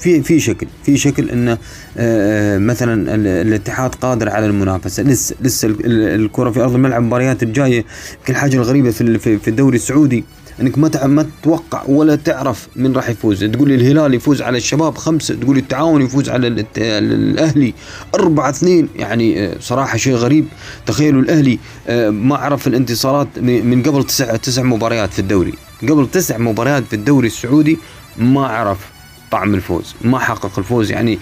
في 0.01 0.21
في 0.21 0.39
شكل 0.39 0.67
في 0.83 0.97
شكل 0.97 1.29
انه 1.29 1.57
آه، 1.97 2.57
مثلا 2.57 3.15
الاتحاد 3.41 3.95
قادر 3.95 4.29
على 4.29 4.45
المنافسة. 4.45 5.03
لسه 5.03 5.35
لسه 5.41 5.75
الكرة 5.85 6.49
في 6.51 6.61
أرض 6.61 6.75
الملعب 6.75 7.01
المباريات 7.01 7.43
الجاية 7.43 7.85
يمكن 8.19 8.33
الحاجة 8.33 8.55
الغريبة 8.55 8.91
في 8.91 9.17
في 9.19 9.47
الدوري 9.47 9.75
السعودي 9.75 10.23
إنك 10.61 10.77
ما 10.77 11.07
ما 11.07 11.25
تتوقع 11.41 11.83
ولا 11.87 12.15
تعرف 12.15 12.67
من 12.75 12.93
راح 12.95 13.09
يفوز. 13.09 13.43
تقول 13.43 13.69
لي 13.69 13.75
الهلال 13.75 14.13
يفوز 14.13 14.41
على 14.41 14.57
الشباب 14.57 14.97
خمسة 14.97 15.35
تقول 15.35 15.55
لي 15.55 15.61
التعاون 15.61 16.01
يفوز 16.01 16.29
على 16.29 16.65
الأهلي 16.77 17.73
أربعة 18.15 18.49
اثنين 18.49 18.89
يعني 18.95 19.45
آه، 19.45 19.55
صراحة 19.59 19.97
شيء 19.97 20.13
غريب. 20.13 20.45
تخيلوا 20.85 21.21
الأهلي 21.21 21.59
آه، 21.87 22.09
ما 22.09 22.35
عرف 22.35 22.67
الانتصارات 22.67 23.27
من 23.39 23.83
قبل 23.83 24.03
تسع 24.03 24.35
تسع 24.35 24.63
مباريات 24.63 25.13
في 25.13 25.19
الدوري. 25.19 25.53
قبل 25.81 26.07
تسع 26.11 26.37
مباريات 26.37 26.83
في 26.83 26.95
الدوري 26.95 27.27
السعودي 27.27 27.77
ما 28.17 28.47
عرف. 28.47 29.00
طعم 29.31 29.53
الفوز 29.55 29.95
ما 30.01 30.19
حقق 30.19 30.59
الفوز 30.59 30.91
يعني 30.91 31.19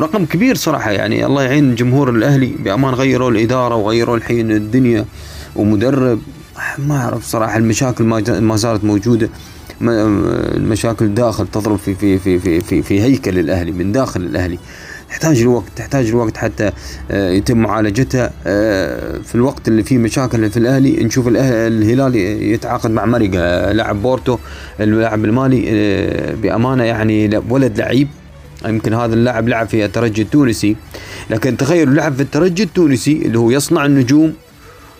رقم 0.00 0.24
كبير 0.24 0.54
صراحة 0.54 0.90
يعني 0.90 1.26
الله 1.26 1.42
يعين 1.42 1.74
جمهور 1.74 2.10
الأهلي 2.10 2.46
بأمان 2.46 2.94
غيروا 2.94 3.30
الإدارة 3.30 3.74
وغيروا 3.74 4.16
الحين 4.16 4.50
الدنيا 4.50 5.04
ومدرب 5.56 6.20
ما 6.78 6.96
أعرف 6.96 7.24
صراحة 7.24 7.56
المشاكل 7.56 8.04
ما 8.40 8.56
زالت 8.56 8.84
موجودة 8.84 9.30
المشاكل 9.82 11.14
داخل 11.14 11.46
تضرب 11.46 11.76
في 11.78 11.94
في 11.94 12.18
في 12.18 12.38
في 12.38 12.60
في, 12.60 12.82
في 12.82 13.02
هيكل 13.02 13.38
الأهلي 13.38 13.72
من 13.72 13.92
داخل 13.92 14.20
الأهلي. 14.20 14.58
تحتاج 15.10 15.40
الوقت 15.40 15.64
تحتاج 15.76 16.08
الوقت 16.08 16.36
حتى 16.36 16.70
آه، 17.10 17.30
يتم 17.30 17.58
معالجتها 17.58 18.30
آه، 18.46 19.18
في 19.18 19.34
الوقت 19.34 19.68
اللي 19.68 19.82
فيه 19.82 19.98
مشاكل 19.98 20.50
في 20.50 20.56
الأهلي 20.56 21.04
نشوف 21.04 21.28
الهلال 21.28 22.16
يتعاقد 22.16 22.90
مع 22.90 23.04
مريقا 23.04 23.72
لاعب 23.72 24.02
بورتو 24.02 24.38
اللاعب 24.80 25.24
المالي 25.24 25.64
آه، 25.68 26.34
بأمانة 26.34 26.84
يعني 26.84 27.42
ولد 27.48 27.78
لعيب. 27.78 28.08
يمكن 28.66 28.94
هذا 28.94 29.14
اللاعب 29.14 29.48
لعب 29.48 29.68
في 29.68 29.84
الترجي 29.84 30.22
التونسي. 30.22 30.76
لكن 31.30 31.56
تخيلوا 31.56 31.94
لعب 31.94 32.14
في 32.14 32.22
الترجي 32.22 32.62
التونسي 32.62 33.12
اللي 33.12 33.38
هو 33.38 33.50
يصنع 33.50 33.86
النجوم 33.86 34.32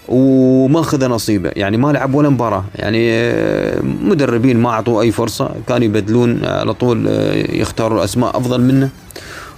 وما 0.09 0.81
اخذ 0.81 1.09
نصيبه. 1.09 1.51
يعني 1.57 1.77
ما 1.77 1.93
لعب 1.93 2.15
ولا 2.15 2.29
مباراة. 2.29 2.65
يعني 2.75 3.13
آه، 3.13 3.81
مدربين 3.83 4.57
ما 4.57 4.71
اعطوه 4.71 5.03
أي 5.03 5.13
فرصة. 5.13 5.51
كانوا 5.69 5.85
يبدلون 5.85 6.45
على 6.45 6.75
طول 6.75 7.09
آه، 7.09 7.35
يختاروا 7.53 8.05
اسماء 8.05 8.37
أفضل 8.37 8.61
منه. 8.61 8.89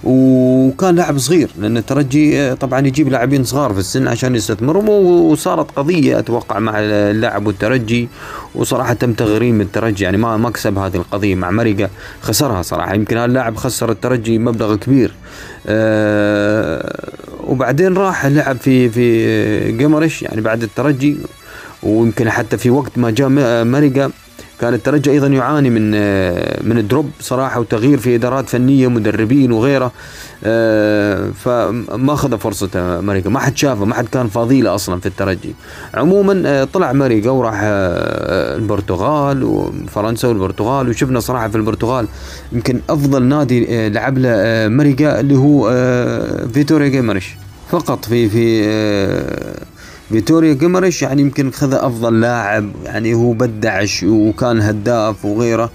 وكان 0.03 0.95
لاعب 0.95 1.17
صغير 1.17 1.49
لأن 1.57 1.77
الترجي 1.77 2.39
آه، 2.39 2.53
طبعا 2.53 2.87
يجيب 2.87 3.09
لاعبين 3.09 3.43
صغار 3.43 3.73
في 3.73 3.79
السن 3.79 4.07
عشان 4.07 4.35
يستثمرهم 4.35 4.89
وصارت 4.89 5.71
قضية 5.71 6.19
أتوقع 6.19 6.59
مع 6.59 6.73
اللاعب 6.79 7.47
والترجي 7.47 8.09
وصراحة 8.55 8.93
تم 8.93 9.13
تغريم 9.13 9.61
الترجي 9.61 10.03
يعني 10.03 10.17
ما 10.17 10.37
ما 10.37 10.49
كسب 10.49 10.77
هذه 10.77 10.95
القضية 10.95 11.35
مع 11.35 11.51
مرقه 11.51 11.89
خسرها 12.21 12.61
صراحة. 12.61 12.95
يمكن 12.95 13.17
هذا 13.17 13.25
اللاعب 13.25 13.55
خسر 13.55 13.91
الترجي 13.91 14.39
مبلغ 14.39 14.75
كبير. 14.75 15.13
أه 15.67 16.99
وبعدين 17.47 17.93
راح 17.93 18.25
لعب 18.25 18.57
في 18.57 18.89
في 18.89 19.71
جيمرش 19.71 20.21
يعني 20.21 20.41
بعد 20.41 20.63
الترجي 20.63 21.17
ويمكن 21.83 22.29
حتى 22.29 22.57
في 22.57 22.69
وقت 22.69 22.97
ما 22.97 23.11
جاء 23.11 23.29
مرقه 23.63 24.11
كان 24.61 24.73
الترجي 24.73 25.11
أيضا 25.11 25.27
يعاني 25.27 25.69
من 25.69 25.91
من 26.69 26.77
ال 26.77 26.84
drop 26.84 27.11
صراحة 27.19 27.59
وتغيير 27.59 27.97
في 27.97 28.15
إدارات 28.15 28.49
فنية 28.49 28.87
مدربين 28.87 29.51
وغيره. 29.51 29.91
آه، 30.43 31.29
فما 31.29 32.13
أخذ 32.13 32.37
فرصته 32.37 33.01
مريقا 33.01 33.29
ما 33.29 33.39
حد 33.39 33.57
شافه 33.57 33.85
ما 33.85 33.95
حد 33.95 34.07
كان 34.07 34.27
فاضيله 34.27 34.75
أصلا 34.75 34.99
في 34.99 35.05
الترجي. 35.05 35.55
عموما 35.93 36.43
آه، 36.45 36.63
طلع 36.63 36.93
مريقا 36.93 37.29
وراح 37.29 37.59
آه، 37.63 38.55
البرتغال 38.55 39.43
وفرنسا 39.43 40.27
والبرتغال 40.27 40.89
وشفنا 40.89 41.19
صراحة 41.19 41.47
في 41.47 41.55
البرتغال 41.55 42.07
يمكن 42.51 42.79
أفضل 42.89 43.23
نادي 43.23 43.89
لعب 43.89 44.17
له 44.17 44.31
مريقا 44.67 45.19
اللي 45.19 45.35
هو 45.35 45.69
فيتوريا 46.53 46.87
جيمرش 46.87 47.35
فقط 47.69 48.05
في 48.05 48.29
في 48.29 48.63
فيتوريا 50.09 50.53
جيمرش 50.53 51.01
يعني 51.01 51.21
يمكن 51.21 51.51
خذ 51.51 51.73
أفضل 51.73 52.21
لاعب 52.21 52.71
يعني 52.85 53.13
هو 53.13 53.33
بدعش 53.33 54.03
وكان 54.03 54.61
هداف 54.61 55.25
وغيره. 55.25 55.71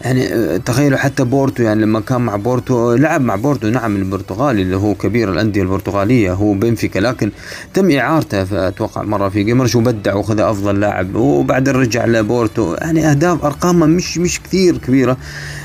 يعني 0.00 0.58
تخيلوا 0.58 0.98
حتى 0.98 1.24
بورتو 1.24 1.62
يعني 1.62 1.82
لما 1.82 2.00
كان 2.00 2.20
مع 2.20 2.36
بورتو 2.36 2.94
لعب 2.94 3.20
مع 3.20 3.36
بورتو 3.36 3.68
نعم 3.68 3.96
البرتغالي 3.96 4.62
اللي 4.62 4.76
هو 4.76 4.94
كبير 4.94 5.32
الأندية 5.32 5.62
البرتغالية 5.62 6.32
هو 6.32 6.52
بنفيكا 6.52 6.98
لكن 6.98 7.30
تم 7.74 7.90
إعارته 7.90 8.68
أتوقع 8.68 9.02
مرة 9.02 9.28
في 9.28 9.42
جيمرش 9.42 9.74
وبدع 9.74 10.14
وخذ 10.14 10.40
أفضل 10.40 10.80
لاعب. 10.80 11.14
وبعدين 11.14 11.74
رجع 11.74 12.06
لبورتو 12.06 12.74
يعني 12.74 13.10
أهداف 13.10 13.44
أرقامه 13.44 13.86
مش 13.86 14.18
مش 14.18 14.40
كثير 14.42 14.78
كبيرة. 14.78 15.16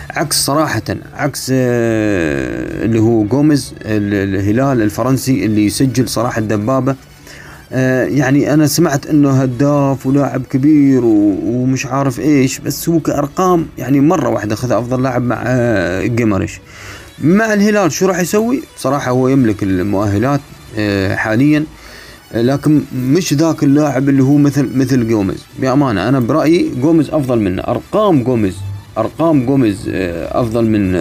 عكس 0.10 0.46
صراحة 0.46 0.84
عكس 1.14 1.50
آه، 1.54 2.86
اللي 2.86 3.00
هو 3.00 3.24
جوميز 3.24 3.74
الهلال 3.82 4.82
الفرنسي 4.82 5.46
اللي 5.46 5.66
يسجل 5.66 6.10
صراحة 6.10 6.42
دبابة 6.42 6.92
آه، 6.92 7.13
يعني 8.08 8.54
أنا 8.54 8.68
سمعت 8.68 9.08
إنه 9.08 9.30
هداف 9.32 10.06
ولاعب 10.06 10.42
كبير 10.50 11.02
ومش 11.06 11.86
عارف 11.86 12.20
إيش 12.20 12.60
بس 12.60 12.90
هو 12.90 13.00
كأرقام 13.00 13.66
يعني 13.78 14.00
مرة 14.00 14.30
واحدة 14.30 14.54
اخذ 14.54 14.72
أفضل 14.72 15.04
لاعب 15.04 15.22
مع 15.22 15.44
آه، 15.46 16.06
جيمرش 16.06 16.60
مع 17.24 17.54
الهلال 17.54 17.92
شو 17.92 18.06
راح 18.06 18.20
يسوي؟ 18.20 18.62
صراحة 18.78 19.12
هو 19.12 19.28
يملك 19.28 19.64
المؤهلات 19.64 20.42
آه، 20.78 21.16
حاليا. 21.16 21.66
لكن 22.34 22.82
مش 22.96 23.34
ذاك 23.34 23.64
اللاعب 23.64 24.10
اللي 24.10 24.24
هو 24.24 24.38
مثل 24.38 24.70
مثل 24.78 25.08
جوميز. 25.08 25.46
بأمانة 25.60 26.10
أنا 26.10 26.20
برأيي 26.20 26.72
جوميز 26.82 27.10
أفضل 27.10 27.40
منه. 27.40 27.62
أرقام 27.62 28.24
جوميز 28.24 28.56
أرقام 28.98 29.46
جوميز 29.46 29.90
أفضل 30.32 30.66
من 30.66 30.92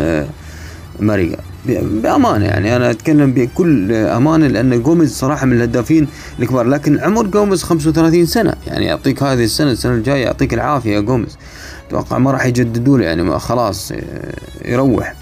ماريجا 1.01 1.39
بأمانة 1.67 2.45
يعني. 2.45 2.77
أنا 2.77 2.91
أتكلم 2.91 3.33
بكل 3.33 3.93
أمانة 3.93 4.47
لأن 4.47 4.83
جوميز 4.83 5.13
صراحة 5.15 5.47
من 5.47 5.57
الهدافين 5.57 6.09
الكبار 6.41 6.67
لكن 6.67 6.99
عمر 7.01 7.27
جوميز 7.27 7.63
35 7.63 8.27
سنة. 8.27 8.55
يعني 8.67 8.85
يعطيك 8.85 9.23
هذه 9.23 9.45
السنة 9.45 9.71
السنة 9.71 9.95
الجاية 9.95 10.25
يعطيك 10.25 10.55
العافية 10.55 10.95
يا 10.95 11.01
جوميز 11.01 11.39
أتوقع 11.89 12.19
ما 12.19 12.31
راح 12.31 12.47
يجددوا 12.47 12.99
له 12.99 13.05
يعني 13.05 13.39
خلاص 13.39 13.93
يروح. 14.65 15.15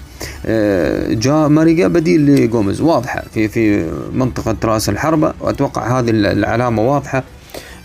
آه، 0.45 1.13
جاء 1.13 1.47
ماريجا 1.47 1.87
بديل 1.87 2.25
لجوميز 2.25 2.81
واضحة 2.81 3.23
في 3.33 3.47
في 3.47 3.91
منطقة 4.13 4.55
رأس 4.63 4.89
الحربة. 4.89 5.33
وأتوقع 5.39 5.99
هذه 5.99 6.09
العلامة 6.09 6.81
واضحة. 6.81 7.23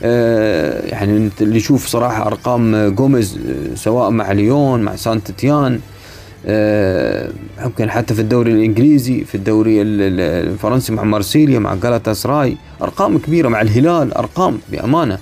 آه، 0.02 0.86
يعني 0.86 1.30
اللي 1.40 1.56
يشوف 1.56 1.86
صراحة 1.86 2.26
أرقام 2.26 2.88
جوميز 2.94 3.38
آه، 3.48 3.74
سواء 3.74 4.10
مع 4.10 4.32
ليون 4.32 4.82
مع 4.82 4.96
سانت 4.96 5.30
تيان 5.30 5.80
يمكن 7.64 7.90
حتى 7.90 8.14
في 8.14 8.20
الدوري 8.20 8.52
الإنجليزي 8.52 9.24
في 9.24 9.34
الدوري 9.34 9.82
الفرنسي 9.82 10.92
مع 10.92 11.04
مارسيليا 11.04 11.58
مع 11.58 11.74
جالاتا 11.74 12.12
سراي 12.12 12.56
أرقام 12.82 13.18
كبيرة 13.18 13.48
مع 13.48 13.60
الهلال 13.60 14.14
أرقام 14.14 14.58
بأمانة. 14.72 15.18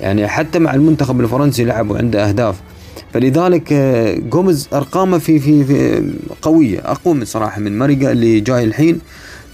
يعني 0.00 0.28
حتى 0.28 0.58
مع 0.58 0.74
المنتخب 0.74 1.20
الفرنسي 1.20 1.64
لعب 1.64 1.90
وعنده 1.90 2.28
أهداف. 2.28 2.56
فلذلك 3.14 3.72
آه، 3.72 4.14
جوميز 4.14 4.68
أرقامه 4.72 5.18
في 5.18 5.38
في, 5.38 5.64
في 5.64 6.02
قوية. 6.42 6.80
اقوى 6.84 7.14
من 7.14 7.24
صراحة 7.24 7.60
من 7.60 7.78
ماريجا 7.78 8.12
اللي 8.12 8.40
جاي 8.40 8.64
الحين. 8.64 9.00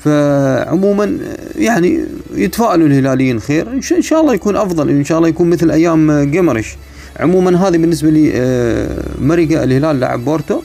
فعموما 0.04 1.04
آه، 1.04 1.58
يعني 1.58 2.00
يتفائلوا 2.34 2.86
الهلاليين 2.86 3.40
خير. 3.40 3.72
إن 3.72 4.02
شاء 4.02 4.20
الله 4.20 4.34
يكون 4.34 4.56
أفضل 4.56 4.90
إن 4.90 5.04
شاء 5.04 5.18
الله 5.18 5.28
يكون 5.28 5.50
مثل 5.50 5.70
أيام 5.70 6.30
جيمرش 6.30 6.76
عموما 7.20 7.68
هذه 7.68 7.76
بالنسبة 7.76 8.10
لي 8.10 8.32
آه، 8.34 9.02
ماريجا 9.20 9.64
الهلال 9.64 10.00
لاعب 10.00 10.24
بورتو. 10.24 10.60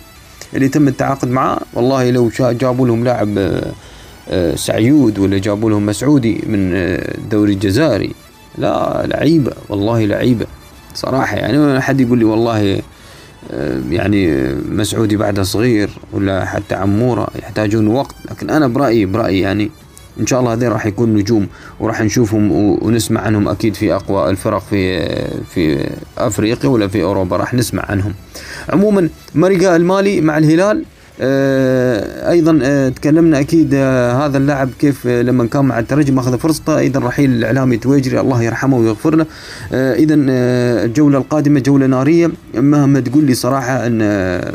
اللي 0.53 0.67
تم 0.67 0.87
التعاقد 0.87 1.29
معاه 1.29 1.59
والله 1.73 2.09
لو 2.09 2.31
جابوا 2.39 2.87
لهم 2.87 3.03
لاعب 3.03 3.37
آه، 3.37 3.71
آه، 4.29 4.55
سعيود 4.55 5.19
ولا 5.19 5.37
جابوا 5.37 5.69
لهم 5.69 5.85
مسعودي 5.85 6.43
من 6.47 6.71
آه، 6.75 7.17
الدوري 7.17 7.53
الجزائري 7.53 8.11
لا 8.57 9.03
لعيبة 9.07 9.51
والله 9.69 10.05
لعيبة 10.05 10.45
صراحة. 10.93 11.35
يعني 11.35 11.81
حد 11.81 12.01
يقول 12.01 12.19
لي 12.19 12.25
والله 12.25 12.81
يعني 13.89 14.53
مسعودي 14.69 15.17
بعده 15.17 15.43
صغير 15.43 15.89
ولا 16.13 16.45
حتى 16.45 16.75
عمورة 16.75 17.27
يحتاجون 17.39 17.87
وقت 17.87 18.15
لكن 18.31 18.49
أنا 18.49 18.67
برأيي 18.67 19.05
برأيي 19.05 19.39
يعني 19.39 19.71
إن 20.19 20.27
شاء 20.27 20.39
الله 20.39 20.53
هذول 20.53 20.71
راح 20.71 20.85
يكون 20.85 21.13
نجوم 21.13 21.47
وراح 21.79 22.01
نشوفهم 22.01 22.51
ونسمع 22.51 23.21
عنهم 23.21 23.47
أكيد 23.47 23.75
في 23.75 23.93
أقوى 23.93 24.29
الفرق 24.29 24.59
في 24.69 25.07
في 25.53 25.89
أفريقيا 26.17 26.69
ولا 26.69 26.87
في 26.87 27.03
أوروبا 27.03 27.37
راح 27.37 27.53
نسمع 27.53 27.85
عنهم. 27.89 28.13
عموما 28.69 29.09
ماريجا 29.35 29.75
المالي 29.75 30.21
مع 30.21 30.37
الهلال 30.37 30.85
أيضا 31.19 32.89
تكلمنا 32.89 33.39
أكيد 33.39 33.73
هذا 33.75 34.37
اللاعب 34.37 34.69
كيف 34.79 35.07
لما 35.07 35.45
كان 35.45 35.65
مع 35.65 35.79
الترجي 35.79 36.19
أخذ 36.19 36.37
فرصته. 36.37 36.77
أيضا 36.77 36.99
رحيل 36.99 37.31
الاعلامي 37.31 37.77
تويجري 37.77 38.19
الله 38.19 38.43
يرحمه 38.43 38.77
ويغفر 38.77 39.15
له. 39.15 39.25
اذا 39.73 40.15
الجولة 40.85 41.17
القادمة 41.17 41.59
جولة 41.59 41.85
نارية. 41.85 42.31
مهما 42.53 42.99
تقول 42.99 43.23
لي 43.23 43.33
صراحة 43.33 43.87
إن 43.87 43.99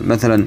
مثلا 0.07 0.45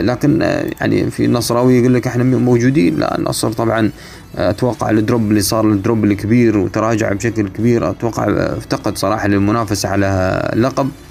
لكن 0.00 0.40
يعني 0.80 1.10
في 1.10 1.24
النصراوي 1.24 1.78
يقول 1.78 1.94
لك 1.94 2.06
إحنا 2.06 2.24
موجودين. 2.24 2.98
لا 2.98 3.18
النصر 3.18 3.52
طبعا 3.52 3.90
أتوقع 4.36 4.90
ال 4.90 4.98
drop 4.98 5.30
اللي 5.30 5.40
صار 5.40 5.68
ال 5.68 5.75
drop 5.75 6.04
الكبير 6.04 6.58
وتراجع 6.58 7.12
بشكل 7.12 7.48
كبير 7.48 7.90
أتوقع 7.90 8.28
افتقد 8.30 8.98
صراحة 8.98 9.28
للمنافسة 9.28 9.88
على 9.88 10.40
اللقب 10.52 10.84
آه، 10.86 11.09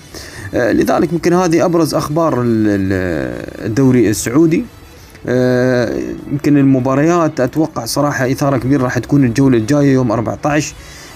لذلك 0.53 1.13
يمكن 1.13 1.33
هذه 1.33 1.65
أبرز 1.65 1.95
أخبار 1.95 2.43
الدوري 2.45 4.09
السعودي. 4.09 4.63
آه، 5.27 5.99
يمكن 6.31 6.57
المباريات 6.57 7.39
أتوقع 7.39 7.85
صراحة 7.85 8.31
إثارة 8.31 8.57
كبيرة 8.57 8.83
راح 8.83 8.97
تكون 8.97 9.23
الجولة 9.23 9.57
الجاية 9.57 9.93
يوم 9.93 10.11
14 10.11 10.73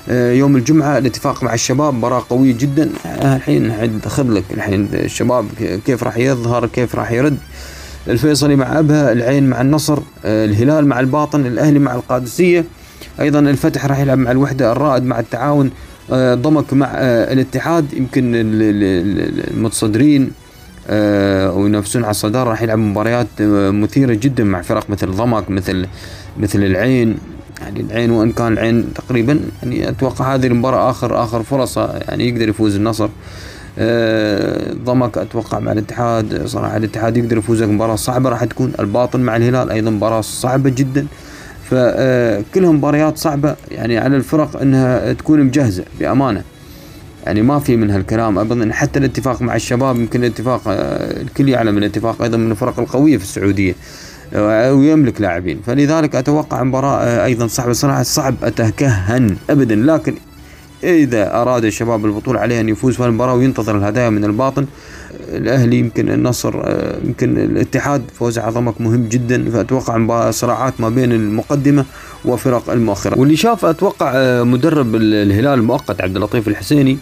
آه، 0.10 0.34
يوم 0.34 0.56
الجمعة 0.56 0.98
الاتفاق 0.98 1.44
مع 1.44 1.54
الشباب 1.54 1.94
مباراة 1.94 2.24
قوية 2.30 2.58
جدا. 2.58 2.90
الحين 3.06 4.02
خذ 4.08 4.32
لك 4.32 4.44
الحين 4.52 4.88
الشباب 4.94 5.46
كيف 5.86 6.04
راح 6.04 6.18
يظهر 6.18 6.66
كيف 6.66 6.96
راح 6.96 7.12
يرد. 7.12 7.38
الفيصلي 8.08 8.56
مع 8.56 8.80
أبها 8.80 9.12
العين 9.12 9.50
مع 9.50 9.62
النصر 9.62 10.00
الهلال 10.25 10.88
مع 10.88 11.00
الباطن 11.00 11.46
الأهلي 11.46 11.80
مع 11.80 11.96
القادسية. 11.96 12.66
أيضا 13.20 13.40
الفتح 13.40 13.86
راح 13.86 14.00
يلعب 14.00 14.18
مع 14.18 14.32
الوحدة 14.32 14.72
الرائد 14.72 15.04
مع 15.04 15.20
التعاون. 15.20 15.66
آه، 15.68 15.72
ضمك 16.12 16.74
مع 16.74 16.92
آه، 16.96 17.34
الاتحاد. 17.34 17.94
يمكن 17.94 18.32
المتصدرين 18.36 20.32
آه، 20.90 21.52
وينافسون 21.52 22.04
على 22.04 22.12
الصدارة 22.12 22.50
راح 22.50 22.62
يلعب 22.62 22.80
مباريات 22.80 23.28
مثيرة 23.72 24.14
جدا 24.14 24.44
مع 24.44 24.62
فرق 24.62 24.90
مثل 24.90 25.08
ضمك 25.12 25.50
مثل 25.50 25.86
مثل 26.40 26.64
العين. 26.64 27.18
يعني 27.62 27.82
العين 27.82 28.12
وإن 28.12 28.32
كان 28.32 28.54
العين 28.54 28.94
تقريبا 28.94 29.40
يعني 29.64 29.90
أتوقع 29.90 30.36
هذه 30.36 30.48
المباراة 30.48 30.90
آخر 30.90 31.24
آخر 31.24 31.44
فرصة 31.44 31.98
يعني 31.98 32.30
يقدر 32.30 32.50
يفوز 32.50 32.76
النصر. 32.76 33.10
ضمك 34.86 35.18
أتوقع 35.18 35.60
مع 35.60 35.72
الاتحاد 35.72 36.46
صراحة 36.46 36.78
الاتحاد 36.78 37.18
يقدر 37.18 37.38
يفوز. 37.38 37.64
مباراة 37.64 37.96
صعبة 37.96 38.30
راح 38.30 38.44
تكون 38.44 38.74
الباطن 38.80 39.20
مع 39.20 39.36
الهلال 39.36 39.72
أيضا 39.72 39.92
مباراة 39.92 40.22
صعبة 40.22 40.70
جدا. 40.70 41.08
فكلها 41.74 42.72
مباريات 42.72 43.18
صعبة 43.18 43.56
يعني 43.72 43.98
على 43.98 44.18
الفرق 44.18 44.62
إنها 44.62 45.13
تكون 45.13 45.44
مجهزة 45.44 45.84
بأمانة. 46.00 46.44
يعني 47.25 47.42
ما 47.42 47.60
في 47.60 47.75
من 47.75 47.92
هالكلام 47.92 48.39
ابدا. 48.39 48.74
حتى 48.74 49.00
الاتفاق 49.00 49.42
مع 49.42 49.56
الشباب 49.56 49.96
يمكن 49.96 50.24
الاتفاق 50.24 50.62
آه، 50.68 51.22
الكل 51.22 51.50
يعلم 51.50 51.77
الاتفاق 51.77 52.22
أيضا 52.22 52.38
من 52.38 52.51
الفرق 52.51 52.80
القوية 52.80 53.18
في 53.18 53.24
السعودية 53.24 53.75
آه، 54.34 54.74
ويملك 54.74 55.22
لاعبين. 55.22 55.62
فلذلك 55.65 56.15
أتوقع 56.15 56.63
مباراة 56.63 57.03
آه، 57.03 57.25
أيضا 57.25 57.48
صعبة. 57.48 57.74
صراحة 57.74 58.03
صعب 58.03 58.36
اتكهن 58.44 59.36
ابدا. 59.50 59.75
لكن 59.75 60.15
إذا 60.84 61.42
أراد 61.42 61.65
الشباب 61.65 62.06
البطولة 62.06 62.39
عليه 62.39 62.60
أن 62.60 62.70
يفوز 62.70 62.96
في 62.96 63.06
المباراة 63.06 63.34
وينتظر 63.34 63.77
الهدايا 63.77 64.10
من 64.10 64.24
الباطن 64.24 64.65
الأهلي 65.38 65.80
يمكن 65.80 66.10
النصر 66.10 66.62
آه، 66.63 66.98
يمكن 67.04 67.38
الاتحاد 67.38 68.04
فوز 68.13 68.40
عظمك 68.40 68.82
مهم 68.82 69.08
جدا 69.08 69.50
فأتوقع 69.52 70.32
صراعات 70.32 70.74
ما 70.80 70.90
بين 70.90 71.12
المقدمة 71.12 71.86
وفرق 72.25 72.70
المؤخرة. 72.70 73.20
واللي 73.20 73.36
شاف 73.36 73.66
أتوقع 73.66 74.12
آه، 74.16 74.44
مدرب 74.44 74.96
الهلال 74.96 75.60
المؤقت 75.60 76.02
عبد 76.02 76.16
اللطيف 76.16 76.48
الحسيني 76.48 76.98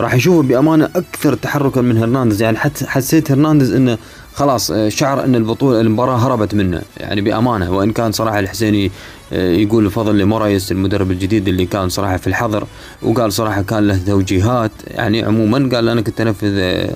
راح 0.00 0.14
يشوفه 0.14 0.48
بأمانة 0.48 0.84
أكثر 0.96 1.34
تحركا 1.34 1.80
من 1.80 1.98
هرنانديز. 1.98 2.42
يعني 2.42 2.58
حسيت 2.86 3.30
هرنانديز 3.30 3.72
إنه 3.72 3.98
خلاص 4.34 4.70
آه، 4.70 4.88
شعر 4.88 5.24
إن 5.24 5.34
البطولة 5.34 5.80
المباراة 5.80 6.16
هربت 6.16 6.54
منه 6.54 6.82
يعني 6.96 7.20
بأمانة. 7.20 7.72
وإن 7.72 7.92
كان 7.92 8.12
صراحة 8.12 8.38
الحسيني 8.38 8.90
يقول 9.32 9.86
الفضل 9.86 10.18
لمورايس 10.18 10.72
المدرب 10.72 11.10
الجديد 11.10 11.48
اللي 11.48 11.66
كان 11.66 11.88
صراحة 11.88 12.16
في 12.16 12.26
الحظر 12.26 12.66
وقال 13.02 13.32
صراحة 13.32 13.62
كان 13.62 13.86
له 13.86 13.98
توجيهات. 14.06 14.70
يعني 14.86 15.22
عموما 15.22 15.76
قال 15.76 15.88
أنا 15.88 16.00
كنت 16.00 16.20
أنفذ 16.20 16.86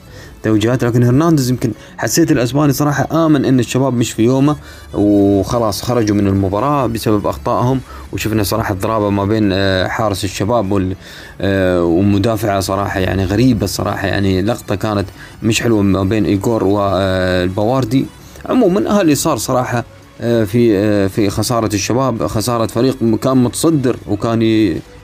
توجيهات 0.44 0.84
لكن 0.84 1.02
هرنانديز 1.02 1.50
يمكن 1.50 1.72
حسيت 1.98 2.32
الأسباني 2.32 2.72
صراحة 2.72 3.26
آمن 3.26 3.44
إن 3.44 3.60
الشباب 3.60 3.94
مش 3.94 4.12
في 4.12 4.22
يومه 4.22 4.56
وخلاص 4.94 5.82
خرجوا 5.82 6.16
من 6.16 6.26
المباراة 6.26 6.86
بسبب 6.86 7.26
أخطائهم 7.26 7.80
وشفنا 8.12 8.42
صراحة 8.42 8.74
ضرابه 8.74 9.10
ما 9.10 9.24
بين 9.24 9.50
آه، 9.52 9.88
حارس 9.88 10.24
الشباب 10.24 10.94
آه، 11.40 11.84
ومدافعة 11.84 12.60
صراحة 12.60 13.00
يعني 13.00 13.24
غريبة 13.24 13.64
الصراحه 13.64 14.06
يعني 14.06 14.42
لقطة 14.42 14.74
كانت 14.74 15.06
مش 15.42 15.62
حلوة 15.62 15.82
ما 15.82 16.04
بين 16.04 16.24
ايجور 16.24 16.64
والبواردي 16.64 18.06
عموما 18.46 18.92
هذا 18.92 19.00
اللي 19.00 19.14
صار 19.14 19.36
صراحة 19.36 19.84
آه، 20.20 20.44
في 20.44 21.08
في 21.08 21.30
خسارة 21.30 21.74
الشباب 21.74 22.26
خسارة 22.26 22.66
فريق 22.66 23.16
كان 23.22 23.36
متصدر 23.36 23.96
وكان 24.06 24.42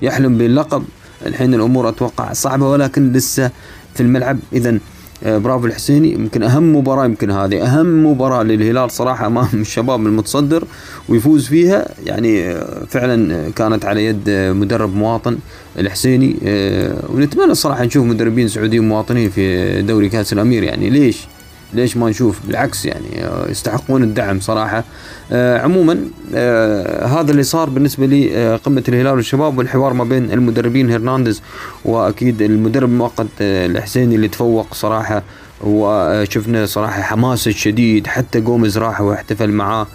يحلم 0.02 0.38
باللقب. 0.38 0.84
الحين 1.26 1.54
الأمور 1.54 1.88
أتوقع 1.88 2.32
صعبة 2.32 2.70
ولكن 2.70 3.12
لسه 3.12 3.50
في 3.94 4.00
الملعب. 4.00 4.38
اذا 4.52 4.70
آه، 4.70 4.80
برافو 5.26 5.66
الحسيني. 5.66 6.12
يمكن 6.12 6.42
أهم 6.42 6.76
مباراة 6.76 7.04
يمكن 7.04 7.30
هذه 7.30 7.62
أهم 7.62 8.06
مباراة 8.06 8.42
للهلال 8.42 8.90
صراحة 8.90 9.26
أمام 9.26 9.48
الشباب 9.60 10.06
المتصدر 10.06 10.64
ويفوز 11.08 11.46
فيها. 11.46 11.88
يعني 12.06 12.50
آه، 12.50 12.84
فعلا 12.88 13.50
كانت 13.50 13.84
على 13.84 14.04
يد 14.04 14.30
مدرب 14.30 14.96
مواطن 14.96 15.38
الحسيني. 15.78 16.36
آه، 16.44 16.94
ونتمنى 17.08 17.52
الصراحه 17.52 17.84
نشوف 17.84 18.06
مدربين 18.06 18.48
سعوديين 18.48 18.88
مواطنين 18.88 19.30
في 19.30 19.82
دوري 19.82 20.08
كأس 20.08 20.32
الأمير. 20.32 20.62
يعني 20.62 20.90
ليش؟ 20.90 21.26
ليش 21.74 21.96
ما 21.96 22.10
نشوف؟ 22.10 22.38
بالعكس 22.46 22.84
يعني 22.86 23.06
يستحقون 23.48 24.02
الدعم 24.02 24.40
صراحة. 24.40 24.84
آه 25.32 25.58
عموما 25.58 25.98
آه 26.34 27.06
هذا 27.06 27.30
اللي 27.30 27.42
صار 27.42 27.70
بالنسبة 27.70 28.06
لي 28.06 28.36
آه 28.36 28.56
قمة 28.56 28.82
الهلال 28.88 29.14
والشباب 29.14 29.58
والحوار 29.58 29.92
ما 29.92 30.04
بين 30.04 30.32
المدربين 30.32 30.90
هرنانديز 30.90 31.42
وأكيد 31.84 32.42
المدرب 32.42 32.88
المؤقت 32.88 33.26
آه 33.40 33.66
الحسيني 33.66 34.14
اللي 34.14 34.28
تفوق 34.28 34.74
صراحة. 34.74 35.22
وشفنا 35.64 36.66
صراحة 36.66 37.02
حماس 37.02 37.48
شديد 37.48 38.06
حتى 38.06 38.40
جوميز 38.40 38.78
راح 38.78 39.00
واحتفل 39.00 39.50
معاه. 39.50 39.86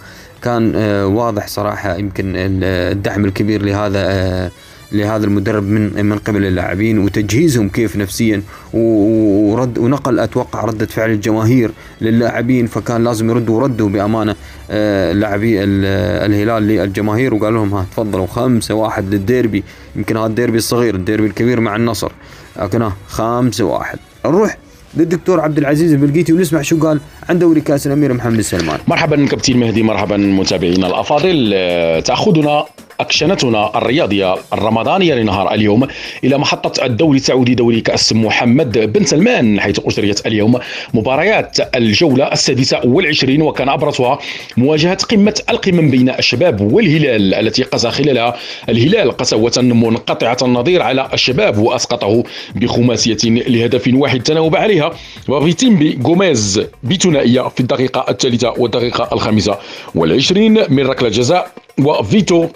كان 0.42 0.72
آه 0.76 1.06
واضح 1.06 1.46
صراحة 1.48 1.96
يمكن 1.96 2.32
الدعم 2.36 3.24
الكبير 3.24 3.62
لهذا 3.62 3.98
آه 3.98 4.50
لهذا 4.92 5.24
المدرب 5.24 5.62
من 5.62 6.06
من 6.06 6.18
قبل 6.18 6.46
اللاعبين 6.46 6.98
وتجهيزهم 6.98 7.68
كيف 7.68 7.96
نفسيا 7.96 8.42
ورد 8.72 9.78
ونقل 9.78 10.18
أتوقع 10.18 10.64
ردة 10.64 10.86
فعل 10.86 11.10
الجماهير 11.10 11.70
للاعبين 12.00 12.66
فكان 12.66 13.04
لازم 13.04 13.30
يردوا 13.30 13.56
وردوا 13.56 13.88
بأمانة 13.88 14.34
آه، 14.70 15.12
لاعبي 15.12 15.64
الهلال 15.64 16.62
للجماهير 16.62 17.34
وقال 17.34 17.54
لهم 17.54 17.74
ها 17.74 17.86
تفضلوا 17.92 18.26
خمسة 18.26 18.74
واحد 18.74 19.14
للديربي. 19.14 19.64
يمكن 19.96 20.16
هذا 20.16 20.26
الديربي 20.26 20.58
الصغير 20.58 20.94
الديربي 20.94 21.26
الكبير 21.26 21.60
مع 21.60 21.76
النصر. 21.76 22.12
لكن 22.56 22.82
ها 22.82 22.96
خمسة 23.08 23.64
واحد. 23.64 23.98
نروح 24.26 24.58
للدكتور 24.96 25.40
عبد 25.40 25.58
العزيز 25.58 25.92
البلقيتي 25.92 26.32
ونسمع 26.32 26.62
شو 26.62 26.78
قال 26.78 27.00
عن 27.28 27.38
دوري 27.38 27.60
كأس 27.60 27.86
الأمير 27.86 28.12
محمد 28.12 28.40
سلمان. 28.40 28.78
مرحبا 28.88 29.26
كابتن 29.26 29.56
مهدي 29.56 29.82
مرحبا 29.82 30.16
متابعينا 30.16 30.86
الأفاضل. 30.86 31.50
آه، 31.54 32.00
تأخذنا 32.00 32.64
أكشنتنا 33.00 33.78
الرياضية 33.78 34.34
الرمضانية 34.52 35.14
لنهار 35.14 35.54
اليوم 35.54 35.86
إلى 36.24 36.38
محطة 36.38 36.84
الدوري 36.84 37.16
السعودي 37.16 37.54
دوري 37.54 37.80
كأس 37.80 38.12
محمد 38.12 38.92
بن 38.92 39.04
سلمان 39.04 39.60
حيث 39.60 39.80
أجريت 39.86 40.26
اليوم 40.26 40.58
مباريات 40.94 41.76
الجولة 41.76 42.32
السادسة 42.32 42.80
والعشرين 42.84 43.42
وكان 43.42 43.68
أبرزها 43.68 44.18
مواجهة 44.56 44.94
قمة 44.94 45.40
القمم 45.50 45.90
بين 45.90 46.10
الشباب 46.10 46.60
والهلال 46.60 47.34
التي 47.34 47.62
قسى 47.62 47.90
خلالها 47.90 48.36
الهلال 48.68 49.16
قسوة 49.16 49.52
منقطعة 49.56 50.36
النظير 50.42 50.82
على 50.82 51.08
الشباب 51.12 51.58
وأسقطه 51.58 52.22
بخماسية 52.54 53.18
لهدف 53.24 53.90
واحد 53.94 54.20
تناوب 54.22 54.56
عليها 54.56 54.90
وفيتيمبي 55.28 55.98
غوميز 56.04 56.62
بثنائية 56.82 57.48
في 57.48 57.60
الدقيقة 57.60 58.06
الثالثة 58.08 58.54
والدقيقة 58.58 59.08
الخامسة 59.12 59.58
والعشرين 59.94 60.58
من 60.68 60.86
ركلة 60.86 61.08
جزاء 61.08 61.50
وفيتو 61.78 62.46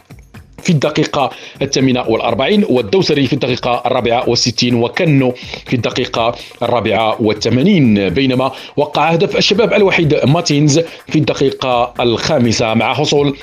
في 0.62 0.70
الدقيقة 0.70 1.30
الثامنة 1.62 2.04
والأربعين 2.08 2.64
والدوسري 2.68 3.26
في 3.26 3.32
الدقيقة 3.32 3.82
الرابعة 3.86 4.28
والستين 4.28 4.74
وكنو 4.74 5.34
في 5.66 5.76
الدقيقة 5.76 6.34
الرابعة 6.62 7.22
والثمانين. 7.22 8.08
بينما 8.08 8.52
وقع 8.76 9.08
هدف 9.08 9.36
الشباب 9.36 9.74
الوحيد 9.74 10.20
مارتينز 10.24 10.80
في 11.08 11.18
الدقيقة 11.18 11.94
الخامسة 12.00 12.74
مع 12.74 12.94
حصول 12.94 13.36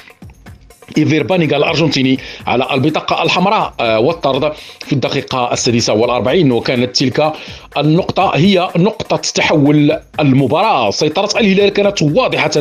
إيفير 0.97 1.23
بانيغا 1.23 1.57
الأرجنتيني 1.57 2.19
على 2.47 2.67
البطاقة 2.71 3.23
الحمراء 3.23 3.73
آه، 3.79 3.99
والطرد 3.99 4.53
في 4.79 4.93
الدقيقة 4.93 5.53
السادسة 5.53 5.93
والأربعين. 5.93 6.51
وكانت 6.51 6.95
تلك 6.97 7.33
النقطة 7.77 8.31
هي 8.36 8.69
نقطة 8.75 9.17
تحول 9.17 9.99
المباراة. 10.19 10.91
سيطرة 10.91 11.39
الهلال 11.39 11.69
كانت 11.69 12.01
واضحة 12.01 12.51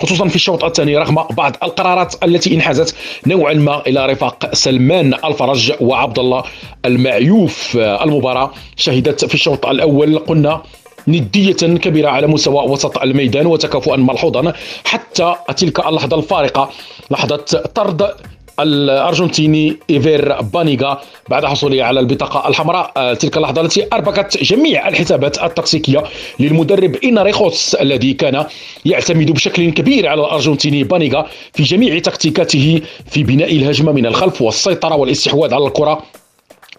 خصوصا 0.00 0.28
في 0.28 0.36
الشوط 0.36 0.64
الثاني 0.64 0.96
رغم 0.96 1.14
بعض 1.30 1.56
القرارات 1.62 2.24
التي 2.24 2.54
انحازت 2.54 2.96
نوعا 3.26 3.54
ما 3.54 3.82
إلى 3.86 4.06
رفاق 4.06 4.54
سلمان 4.54 5.14
الفرج 5.24 5.72
وعبد 5.80 6.18
الله 6.18 6.42
المعيوف. 6.84 7.76
المباراة 7.76 8.50
شهدت 8.76 9.24
في 9.24 9.34
الشوط 9.34 9.66
الأول 9.66 10.18
قلنا 10.18 10.62
ندية 11.08 11.52
كبيرة 11.52 12.08
على 12.08 12.26
مستوى 12.26 12.64
وسط 12.70 12.98
الميدان 12.98 13.46
وتكافؤا 13.46 13.96
ملحوظا 13.96 14.52
حتى 14.84 15.34
تلك 15.56 15.86
اللحظة 15.86 16.16
الفارقة 16.16 16.70
لحظة 17.10 17.36
طرد 17.74 18.10
الأرجنتيني 18.60 19.76
إيفير 19.90 20.40
بانيغا 20.40 21.00
بعد 21.28 21.44
حصوله 21.44 21.84
على 21.84 22.00
البطاقة 22.00 22.48
الحمراء. 22.48 22.92
آه، 22.96 23.14
تلك 23.14 23.36
اللحظة 23.36 23.60
التي 23.60 23.86
أربكت 23.92 24.42
جميع 24.42 24.88
الحسابات 24.88 25.42
التكتيكيه 25.42 26.04
للمدرب 26.40 26.96
اناريخوس 27.04 27.74
الذي 27.74 28.12
كان 28.14 28.46
يعتمد 28.84 29.30
بشكل 29.30 29.70
كبير 29.70 30.08
على 30.08 30.20
الأرجنتيني 30.20 30.84
بانيغا 30.84 31.26
في 31.52 31.62
جميع 31.62 31.98
تكتيكاته 31.98 32.82
في 33.10 33.22
بناء 33.22 33.52
الهجمة 33.52 33.92
من 33.92 34.06
الخلف 34.06 34.42
والسيطرة 34.42 34.96
والاستحواذ 34.96 35.54
على 35.54 35.66
الكرة. 35.66 36.02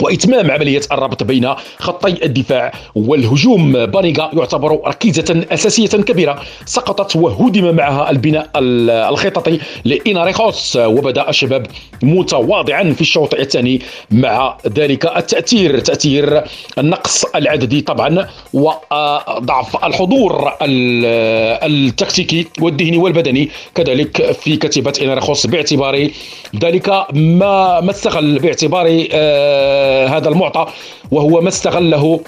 وإتمام 0.01 0.51
عملية 0.51 0.81
الربط 0.91 1.23
بين 1.23 1.53
خطي 1.77 2.25
الدفاع 2.25 2.71
والهجوم. 2.95 3.85
بانيغا 3.85 4.29
يعتبر 4.33 4.79
ركيزة 4.88 5.45
أساسية 5.51 5.88
كبيرة 5.88 6.41
سقطت 6.65 7.15
وهدم 7.15 7.75
معها 7.75 8.09
البناء 8.09 8.49
الخططي 8.55 9.59
لإناريخوس 9.85 10.75
وبدأ 10.75 11.29
الشباب 11.29 11.67
متواضعا 12.03 12.83
في 12.93 13.01
الشوط 13.01 13.33
الثاني 13.33 13.81
مع 14.12 14.57
ذلك 14.67 15.05
التأثير. 15.17 15.79
تأثير 15.79 16.43
النقص 16.77 17.25
العددي 17.35 17.81
طبعا 17.81 18.27
وضعف 18.53 19.85
الحضور 19.85 20.51
التكتيكي 20.62 22.47
والذهني 22.62 22.97
والبدني. 22.97 23.49
كذلك 23.75 24.31
في 24.31 24.57
كتيبة 24.57 24.93
إناريخوس 25.01 25.47
باعتبار 25.47 26.09
ذلك 26.62 26.89
ما 27.13 27.81
ما 27.81 27.91
استغل 27.91 28.39
باعتبار 28.39 29.07
آه 29.12 29.88
هذا 30.10 30.30
المعطى 30.30 30.67
وهو 31.12 31.41
ما 31.41 31.49
استغله 31.49 32.19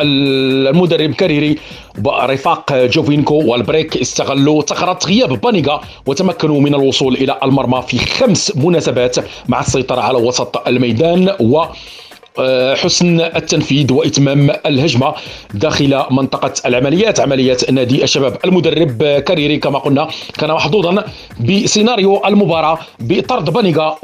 المدرب 0.00 1.14
كاريري 1.14 1.58
ورفاق 2.04 2.72
جوفينكو 2.72 3.34
والبريك 3.34 3.96
استغلوا 3.96 4.62
ثغرة 4.62 4.98
غياب 5.06 5.40
بانيغا 5.40 5.80
وتمكنوا 6.06 6.60
من 6.60 6.74
الوصول 6.74 7.14
إلى 7.14 7.38
المرمى 7.44 7.82
في 7.82 7.98
خمس 7.98 8.56
مناسبات 8.56 9.16
مع 9.48 9.60
السيطرة 9.60 10.00
على 10.00 10.18
وسط 10.18 10.68
الميدان 10.68 11.36
و 11.40 11.64
حسن 12.76 13.20
التنفيذ 13.20 13.92
وإتمام 13.92 14.50
الهجمة 14.66 15.14
داخل 15.54 16.02
منطقة 16.10 16.52
العمليات 16.66 17.20
عمليات 17.20 17.70
نادي 17.70 18.04
الشباب 18.04 18.38
المدرب 18.44 19.02
كاريري 19.02 19.56
كما 19.58 19.78
قلنا 19.78 20.08
كان 20.38 20.50
محظوظا 20.50 21.04
بسيناريو 21.40 22.22
المباراة 22.26 22.78
بطرد 23.00 23.50
بانيغا 23.50 23.96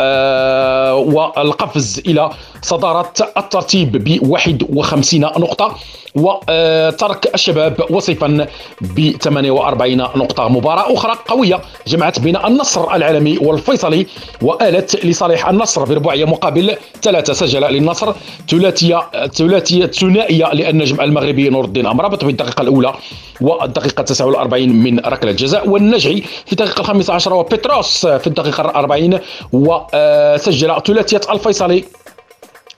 آه، 0.00 0.94
والقفز 0.94 2.02
إلى 2.06 2.30
صدارة 2.62 3.12
الترتيب 3.36 3.92
ب 4.04 4.18
51 4.28 5.20
نقطة. 5.20 5.76
وترك 6.14 7.34
الشباب 7.34 7.84
وصفا 7.90 8.46
ب 8.80 9.10
48 9.22 9.96
نقطة. 9.96 10.48
مباراة 10.48 10.94
أخرى 10.94 11.18
قوية 11.28 11.60
جمعت 11.86 12.20
بين 12.20 12.36
النصر 12.36 12.94
العالمي 12.94 13.38
والفيصلي 13.38 14.06
وآلت 14.42 15.04
لصالح 15.06 15.48
النصر 15.48 15.84
برباعية 15.84 16.24
مقابل 16.24 16.76
ثلاثة 17.02 17.32
سجل 17.32 17.60
للنصر 17.60 18.12
ثلاثية 18.50 19.02
ثلاثية 19.26 19.86
ثنائية 19.86 20.52
للنجم 20.54 21.00
المغربي 21.00 21.48
نور 21.48 21.64
الدين 21.64 21.86
أمرابط 21.86 22.24
في 22.24 22.30
الدقيقة 22.30 22.60
الأولى 22.62 22.94
والدقيقة 23.40 24.02
49 24.02 24.68
من 24.68 24.98
ركلة 24.98 25.32
جزاء 25.32 25.68
والنجعي 25.68 26.20
في 26.46 26.52
الدقيقة 26.52 26.80
الخامسة 26.80 27.14
عشرة 27.14 27.34
وبتروس 27.34 28.06
في 28.06 28.26
الدقيقة 28.26 28.62
40 28.62 29.18
وسجل 29.52 30.74
ثلاثية 30.86 31.20
الفيصلي 31.32 31.84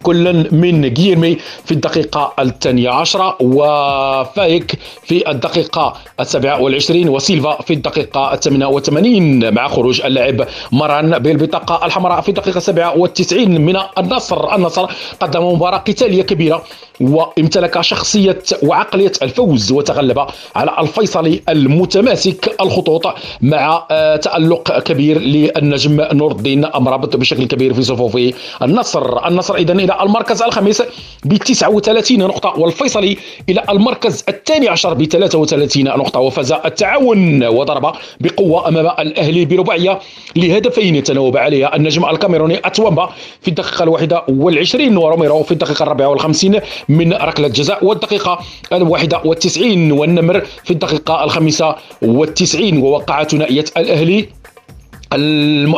كل 0.07 0.55
من 0.55 0.95
جيرمي 0.95 1.37
في 1.64 1.73
الدقيقة 1.73 2.33
الثانية 2.38 2.90
عشرة 2.90 3.37
وفايك 3.40 4.79
في 5.05 5.31
الدقيقة 5.31 5.95
السابعة 6.21 6.61
والعشرين 6.62 7.09
وسيلفا 7.09 7.62
في 7.62 7.73
الدقيقة 7.73 8.33
الثامنة 8.35 8.69
والثمانين 8.69 9.55
مع 9.55 9.69
خروج 9.69 10.01
اللاعب 10.05 10.47
مران 10.73 11.19
بالبطاقة 11.19 11.87
الحمراء 11.87 12.21
في 12.21 12.29
الدقيقة 12.29 12.57
السابعة 12.57 12.99
والتسعين 12.99 13.61
من 13.61 13.77
النصر. 13.99 14.55
النصر 14.55 14.87
قدم 15.21 15.45
مباراة 15.45 15.79
قتالية 15.79 16.23
كبيرة 16.23 16.62
وامتلك 17.01 17.81
شخصية 17.81 18.38
وعقلية 18.62 19.12
الفوز 19.23 19.73
وتغلب 19.73 20.27
على 20.57 20.77
الفيصلي 20.81 21.42
المتماسك 21.49 22.57
الخطوط 22.61 23.07
مع 23.40 23.87
آه، 23.90 24.16
تألق 24.16 24.79
كبير 24.79 25.19
للنجم 25.19 26.01
نور 26.12 26.33
الدين 26.33 26.64
أمرابط 26.64 27.16
بشكل 27.16 27.47
كبير 27.47 27.75
في 27.75 27.83
صفوف 27.83 28.19
النصر. 28.62 29.27
النصر 29.29 29.55
إذا 29.55 29.73
إلى 29.73 29.95
المركز 30.02 30.42
الخامس 30.42 30.82
ب 31.24 31.37
39 31.37 32.18
نقطة 32.18 32.61
والفيصلي 32.61 33.16
إلى 33.48 33.62
المركز 33.70 34.24
الثاني 34.28 34.68
عشر 34.68 34.94
ب 34.94 35.04
33 35.04 35.85
نقطة 35.85 36.20
وفاز 36.20 36.52
التعاون 36.52 37.44
وضرب 37.44 37.92
بقوة 38.20 38.68
أمام 38.68 38.87
الأهلي 38.98 39.44
برباعية 39.44 39.98
لهدفين 40.37 41.02
تناوب 41.02 41.37
عليها 41.37 41.76
النجم 41.76 42.04
الكاميروني 42.04 42.59
أتوامبا 42.64 43.11
في 43.42 43.48
الدقيقة 43.48 43.82
الواحدة 43.82 44.22
والعشرين 44.28 44.96
وروميرو 44.96 45.42
في 45.42 45.52
الدقيقة 45.52 45.82
الرابعة 45.82 46.09
والخمسين 46.09 46.61
من 46.88 47.12
ركلة 47.12 47.48
جزاء 47.48 47.85
والدقيقة 47.85 48.38
الواحدة 48.72 49.20
والتسعين 49.24 49.92
والنمر 49.92 50.40
في 50.64 50.70
الدقيقة 50.70 51.24
الخامسة 51.24 51.74
والتسعين 52.02 52.78
ووقع 52.82 53.24
ثنائية 53.24 53.64
الأهلي 53.76 54.28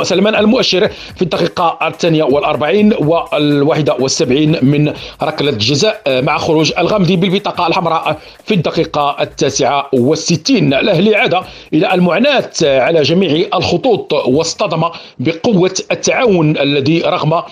سلمان 0.02 0.34
المؤشر 0.34 0.88
في 1.16 1.22
الدقيقة 1.22 1.78
الثانية 1.86 2.24
والأربعين 2.24 2.92
والواحدة 2.98 3.96
والسبعين 4.00 4.56
من 4.62 4.92
ركلة 5.22 5.50
جزاء 5.50 6.02
مع 6.08 6.38
خروج 6.38 6.72
الغامدي 6.78 7.16
بالبطاقة 7.16 7.66
الحمراء 7.66 8.18
في 8.44 8.54
الدقيقة 8.54 9.16
التاسعة 9.20 9.88
والستين. 9.92 10.74
الأهلي 10.74 11.16
عاد 11.16 11.34
إلى 11.74 11.94
المعاناة 11.94 12.50
على 12.62 13.02
جميع 13.02 13.46
الخطوط 13.54 14.12
واصطدم 14.12 14.84
بقوة 15.18 15.74
التعاون 15.90 16.56
الذي 16.58 17.00
رغم 17.00 17.42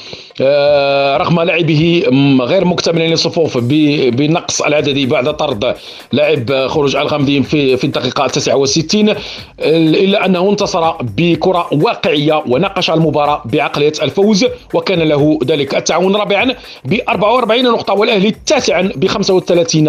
آه، 0.40 1.16
رغم 1.16 1.40
لعبه 1.40 2.02
غير 2.40 2.64
مكتمل 2.64 3.10
للصفوف 3.10 3.58
بنقص 3.58 4.62
العددي 4.62 5.06
بعد 5.06 5.36
طرد 5.36 5.74
لاعب 6.12 6.66
خروج 6.68 6.96
الغامدي 6.96 7.42
في 7.42 7.76
في 7.76 7.84
الدقيقة 7.84 8.24
التاسعة 8.24 8.56
والستين 8.56 9.14
إلا 9.60 10.26
أنه 10.26 10.50
انتصر 10.50 10.90
بكرة 11.02 11.68
واقعية 11.82 12.44
وناقش 12.48 12.90
المباراة 12.90 13.42
بعقلية 13.44 13.92
الفوز 14.02 14.44
وكان 14.74 14.98
له 14.98 15.38
ذلك 15.44 15.74
التعاون 15.74 16.16
رابعا 16.16 16.54
ب 16.84 16.98
44 17.08 17.64
نقطة 17.64 17.94
والأهلي 17.94 18.34
تاسعا 18.46 18.82
ب 18.96 19.06
35 19.06 19.84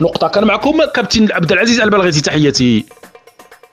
نقطة. 0.00 0.28
كان 0.28 0.44
معكم 0.44 0.84
كابتن 0.94 1.32
عبد 1.32 1.52
العزيز 1.52 1.80
البلغيتي 1.80 2.20
تحياتي. 2.20 2.84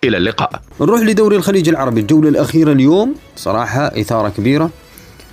إلى 0.04 0.18
اللقاء. 0.18 0.50
نروح 0.82 1.02
لدوري 1.02 1.36
الخليج 1.36 1.70
العربي. 1.70 2.02
الجولة 2.02 2.30
الأخيرة 2.30 2.72
اليوم 2.72 3.16
صراحة 3.36 3.82
إثارة 3.88 4.30
كبيرة. 4.30 4.70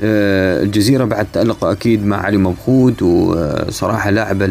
آه، 0.03 0.63
الجزيرة 0.63 1.05
بعد 1.05 1.27
تألق 1.33 1.65
أكيد 1.65 2.07
مع 2.07 2.17
علي 2.23 2.37
مبخوت 2.37 3.03
وصراحة 3.03 4.11
لاعب 4.11 4.43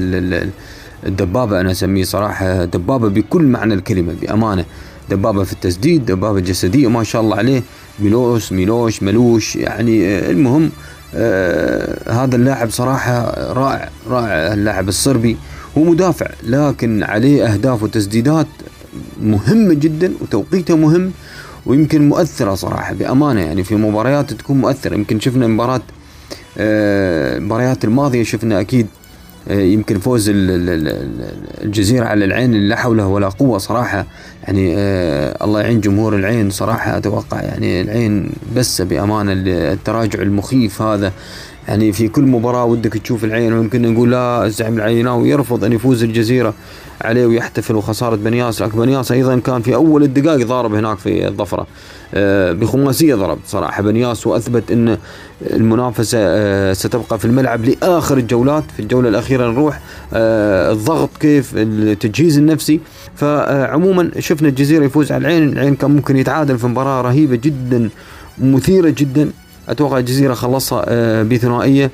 الدبابة 1.06 1.62
أنا 1.62 1.72
أسميه 1.72 2.04
صراحة 2.04 2.66
دبابة 2.66 3.10
بكل 3.10 3.42
معنى 3.42 3.74
الكلمة 3.74 4.14
بأمانة. 4.22 4.66
دبابة 5.12 5.44
في 5.44 5.54
التسديد 5.54 6.06
دبابة 6.06 6.40
جسدية 6.40 6.88
ما 6.88 7.04
شاء 7.04 7.22
الله 7.22 7.36
عليه 7.36 7.64
ميلوس 8.00 8.52
ميلوش 8.52 9.04
ملوش 9.04 9.56
يعني 9.56 10.08
آه، 10.08 10.32
المهم 10.32 10.72
آه 11.16 12.12
هذا 12.24 12.36
اللاعب 12.36 12.70
صراحة 12.70 13.34
رائع 13.54 13.90
رائع 14.10 14.54
اللاعب 14.54 14.90
الصربي 14.90 15.38
هو 15.78 15.84
مدافع 15.84 16.28
لكن 16.44 17.04
عليه 17.04 17.54
أهداف 17.54 17.84
وتسديدات 17.84 18.48
مهمة 19.22 19.74
جدا 19.74 20.14
وتوقيته 20.22 20.78
مهم 20.78 21.12
ويمكن 21.66 22.10
مؤثرة 22.10 22.56
صراحة 22.56 22.94
بأمانة 22.94 23.42
يعني 23.42 23.64
في 23.64 23.76
مباريات 23.76 24.34
تكون 24.34 24.58
مؤثرة 24.58 24.94
يمكن 24.94 25.20
شفنا 25.20 25.48
مباراة 25.48 25.82
آه، 26.58 27.38
المباريات 27.38 27.86
الماضية 27.86 28.24
شفنا 28.24 28.60
أكيد 28.60 28.88
آه، 28.88 29.01
يمكن 29.50 30.00
فوز 30.00 30.32
الجزيرة 31.64 32.06
على 32.06 32.26
العين 32.26 32.54
لا 32.54 32.76
حول 32.76 33.02
ولا 33.02 33.30
قوة 33.30 33.58
صراحة. 33.58 34.06
يعني 34.44 34.74
آه 34.78 35.46
الله 35.46 35.62
يعين 35.62 35.82
جمهور 35.82 36.16
العين 36.16 36.50
صراحة 36.50 36.98
أتوقع 36.98 37.42
يعني 37.42 37.82
العين 37.82 38.32
بس 38.56 38.82
بأمانة 38.82 39.34
التراجع 39.34 40.22
المخيف 40.22 40.82
هذا. 40.82 41.12
يعني 41.68 41.92
في 41.92 42.08
كل 42.08 42.22
مباراة 42.24 42.66
ودك 42.66 42.94
تشوف 42.94 43.24
العين 43.24 43.54
ويمكن 43.54 43.94
نقول 43.94 44.12
لا 44.12 44.46
الزعيم 44.46 44.78
العيناوي 44.78 45.30
يرفض 45.30 45.64
أن 45.64 45.74
يفوز 45.74 46.04
الجزيرة 46.04 46.54
عليه 47.02 47.26
ويحتفل 47.26 47.76
وخسارة 47.76 48.16
بنياس. 48.16 48.62
لكن 48.62 48.80
بنياس 48.80 49.12
أيضا 49.12 49.40
كان 49.40 49.62
في 49.62 49.76
أول 49.76 50.04
الدقائق 50.04 50.48
ضارب 50.48 50.74
هناك 50.74 50.98
في 50.98 51.28
الظفرة. 51.28 51.68
آه، 52.14 52.52
بخماسية 52.52 53.16
ضرب 53.16 53.40
صراحة. 53.46 53.84
بنياس 53.84 54.28
وأثبت 54.28 54.72
أن 54.72 54.98
المنافسة 55.42 56.18
آه، 56.22 56.74
ستبقى 56.74 57.20
في 57.20 57.26
الملعب 57.26 57.66
لآخر 57.66 58.18
الجولات. 58.18 58.64
في 58.76 58.80
الجولة 58.80 59.10
الأخيرة 59.10 59.52
نروح 59.52 59.80
آه، 60.14 60.72
الضغط 60.72 61.10
كيف 61.20 61.52
التجهيز 61.56 62.38
النفسي. 62.38 62.80
فعموما 63.16 64.12
شفنا 64.20 64.50
الجزيرة 64.50 64.86
يفوز 64.86 65.12
على 65.12 65.22
العين. 65.22 65.50
العين 65.50 65.76
كان 65.76 65.92
ممكن 65.92 66.18
يتعادل 66.18 66.58
في 66.58 66.68
مباراة 66.68 67.02
رهيبة 67.02 67.36
جدا 67.36 67.90
مثيرة 68.38 68.90
جدا. 68.90 69.30
أتوقع 69.70 69.98
الجزيرة 69.98 70.34
خلصها 70.34 71.24
بثنائية. 71.24 71.92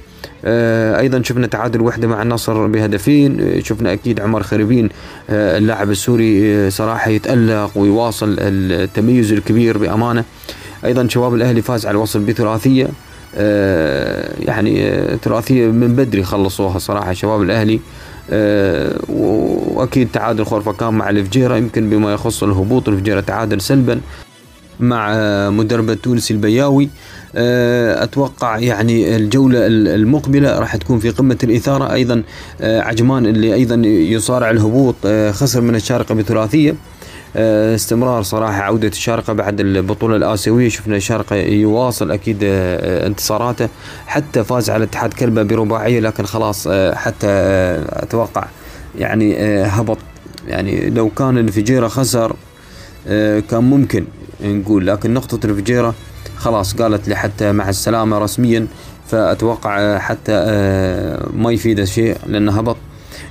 أيضا 1.00 1.22
شفنا 1.22 1.48
تعادل 1.48 1.82
وحدة 1.82 2.08
مع 2.08 2.22
النصر 2.22 2.68
بهدفين. 2.68 3.62
شفنا 3.64 3.94
أكيد 3.94 4.20
عمر 4.20 4.44
خريبين 4.44 4.90
اللاعب 5.30 5.92
السوري 5.92 6.70
صراحة 6.72 7.12
يتألق 7.12 7.72
ويواصل 7.76 8.36
التميز 8.40 9.34
الكبير 9.34 9.78
بأمانة. 9.78 10.24
أيضا 10.86 11.08
شباب 11.08 11.36
الأهلي 11.36 11.62
فاز 11.62 11.86
على 11.86 11.96
الوصل 11.96 12.20
بثلاثية. 12.20 12.88
يعني 14.40 15.02
ثلاثية 15.24 15.66
من 15.66 15.96
بدري 15.96 16.24
خلصوها 16.24 16.80
صراحة 16.80 17.14
شباب 17.14 17.42
الأهلي. 17.42 17.80
وأكيد 19.10 20.08
تعادل 20.14 20.46
خورفكان 20.46 20.94
مع 20.94 21.10
الفجيره 21.10 21.56
يمكن 21.58 21.90
بما 21.90 22.14
يخص 22.14 22.44
الهبوط 22.44 22.90
الفجيره 22.90 23.20
تعادل 23.20 23.62
سلبا 23.62 24.00
مع 24.80 25.14
مدرب 25.50 25.90
التونسي 25.90 26.34
البياوي. 26.34 26.90
أتوقع 27.36 28.58
يعني 28.58 29.16
الجولة 29.16 29.60
المقبلة 29.68 30.60
راح 30.60 30.76
تكون 30.76 31.00
في 31.00 31.10
قمة 31.10 31.38
الإثارة. 31.44 31.94
أيضا 31.94 32.24
أه 32.62 32.82
عجمان 32.82 33.26
اللي 33.26 33.54
أيضا 33.54 33.76
يصارع 33.86 34.52
الهبوط 34.52 34.96
خسر 35.32 35.62
من 35.62 35.76
الشارقة 35.76 36.16
بثلاثية. 36.16 36.76
استمرار 37.36 38.24
صراحة 38.24 38.62
عودة 38.62 38.88
الشارقة 38.88 39.34
بعد 39.34 39.60
البطولة 39.60 40.16
الآسيوية. 40.16 40.70
شفنا 40.70 40.96
الشارقة 40.96 41.36
يواصل 41.36 42.12
أكيد 42.12 42.38
انتصاراته. 42.44 43.70
حتى 44.08 44.44
فاز 44.44 44.70
على 44.70 44.84
اتحاد 44.84 45.14
كلبة 45.14 45.44
برباعية 45.44 46.00
لكن 46.00 46.26
خلاص 46.26 46.68
حتى 46.94 47.28
أتوقع 47.90 48.48
يعني 49.00 49.38
هبط. 49.64 49.98
يعني 50.48 50.90
لو 50.90 51.10
كان 51.10 51.38
الفجيرة 51.38 51.88
خسر 51.88 52.36
كان 53.50 53.64
ممكن 53.64 54.06
نقول. 54.44 54.88
لكن 54.88 55.14
نقطة 55.14 55.46
الفجيرة 55.46 55.96
خلاص 56.38 56.74
قالت 56.74 57.08
لي 57.08 57.16
حتى 57.16 57.52
مع 57.52 57.70
السلامة 57.70 58.18
رسميا 58.18 58.68
فأتوقع 59.08 59.98
حتى 59.98 60.34
ما 61.34 61.52
يفيده 61.52 61.86
شيء 61.86 62.18
لأنه 62.26 62.52
هبط. 62.52 62.78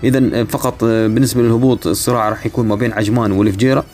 اذا 0.04 0.44
فقط 0.44 0.84
بالنسبة 0.84 1.42
للهبوط 1.42 1.86
الصراع 1.86 2.28
راح 2.28 2.46
يكون 2.46 2.68
ما 2.68 2.74
بين 2.74 2.92
عجمان 2.92 3.32
والفجيرة 3.32 3.84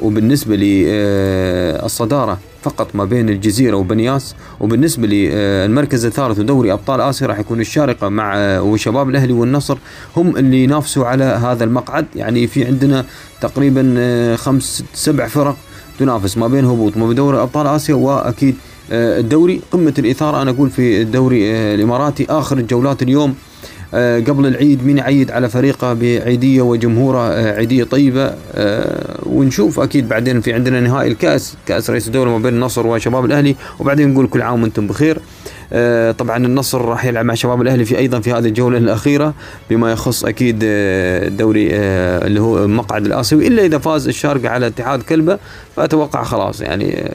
وبالنسبة 0.00 0.56
للصداره 0.56 2.38
فقط 2.62 2.94
ما 2.94 3.04
بين 3.04 3.28
الجزيرة 3.28 3.76
وبنياس 3.76 4.34
وبالنسبة 4.60 5.06
للمركز 5.06 6.04
الثالث 6.04 6.38
ودوري 6.38 6.72
أبطال 6.72 7.00
آسيا 7.00 7.26
راح 7.26 7.38
يكون 7.38 7.60
الشارقة 7.60 8.08
مع 8.08 8.58
وشباب 8.60 9.08
الأهلي 9.08 9.32
والنصر 9.32 9.78
هم 10.16 10.36
اللي 10.36 10.64
ينافسوا 10.64 11.06
على 11.06 11.24
هذا 11.24 11.64
المقعد. 11.64 12.06
يعني 12.16 12.46
في 12.46 12.64
عندنا 12.64 13.04
تقريبا 13.40 14.36
خمس 14.36 14.84
سبع 14.94 15.26
فرق 15.26 15.56
تنافس 16.02 16.38
ما 16.38 16.48
بين 16.48 16.64
هبوط 16.64 16.96
ما 16.96 17.06
بين 17.06 17.14
دوري 17.16 17.42
أبطال 17.42 17.66
آسيا 17.66 17.94
وأكيد 17.94 18.54
الدوري. 18.90 19.60
قمة 19.70 19.94
الإثارة 19.98 20.42
أنا 20.42 20.50
أقول 20.50 20.70
في 20.70 21.02
الدوري 21.02 21.50
الإماراتي. 21.74 22.26
آخر 22.30 22.58
الجولات 22.58 23.02
اليوم 23.02 23.34
قبل 24.28 24.46
العيد 24.46 24.86
مين 24.86 24.98
يعيد 24.98 25.30
على 25.30 25.48
فريقه 25.48 25.92
بعيدية 25.92 26.62
وجمهوره 26.62 27.18
عيدية 27.52 27.84
طيبة 27.84 28.34
ونشوف 29.26 29.80
أكيد 29.80 30.08
بعدين 30.08 30.40
في 30.40 30.52
عندنا 30.52 30.80
نهائي 30.80 31.08
الكأس 31.10 31.56
كأس 31.66 31.90
رئيس 31.90 32.06
الدولة 32.06 32.30
ما 32.30 32.38
بين 32.38 32.54
النصر 32.54 32.86
وشباب 32.86 33.24
الأهلي 33.24 33.56
وبعدين 33.78 34.12
نقول 34.12 34.26
كل 34.26 34.42
عام 34.42 34.62
وأنتم 34.62 34.86
بخير. 34.86 35.18
طبعا 36.18 36.36
النصر 36.36 36.84
راح 36.84 37.04
يلعب 37.04 37.24
مع 37.24 37.34
شباب 37.34 37.62
الأهلي 37.62 37.84
في 37.84 37.98
أيضا 37.98 38.20
في 38.20 38.32
هذه 38.32 38.46
الجولة 38.46 38.78
الأخيرة 38.78 39.34
بما 39.70 39.92
يخص 39.92 40.24
أكيد 40.24 40.58
الدوري 40.62 41.68
اللي 41.72 42.40
هو 42.40 42.66
مقعد 42.66 43.06
الآسيوي 43.06 43.46
إلا 43.46 43.64
إذا 43.64 43.78
فاز 43.78 44.08
الشارقه 44.08 44.48
على 44.48 44.66
اتحاد 44.66 45.02
كلبة 45.02 45.38
فأتوقع 45.76 46.22
خلاص 46.22 46.60
يعني 46.60 47.10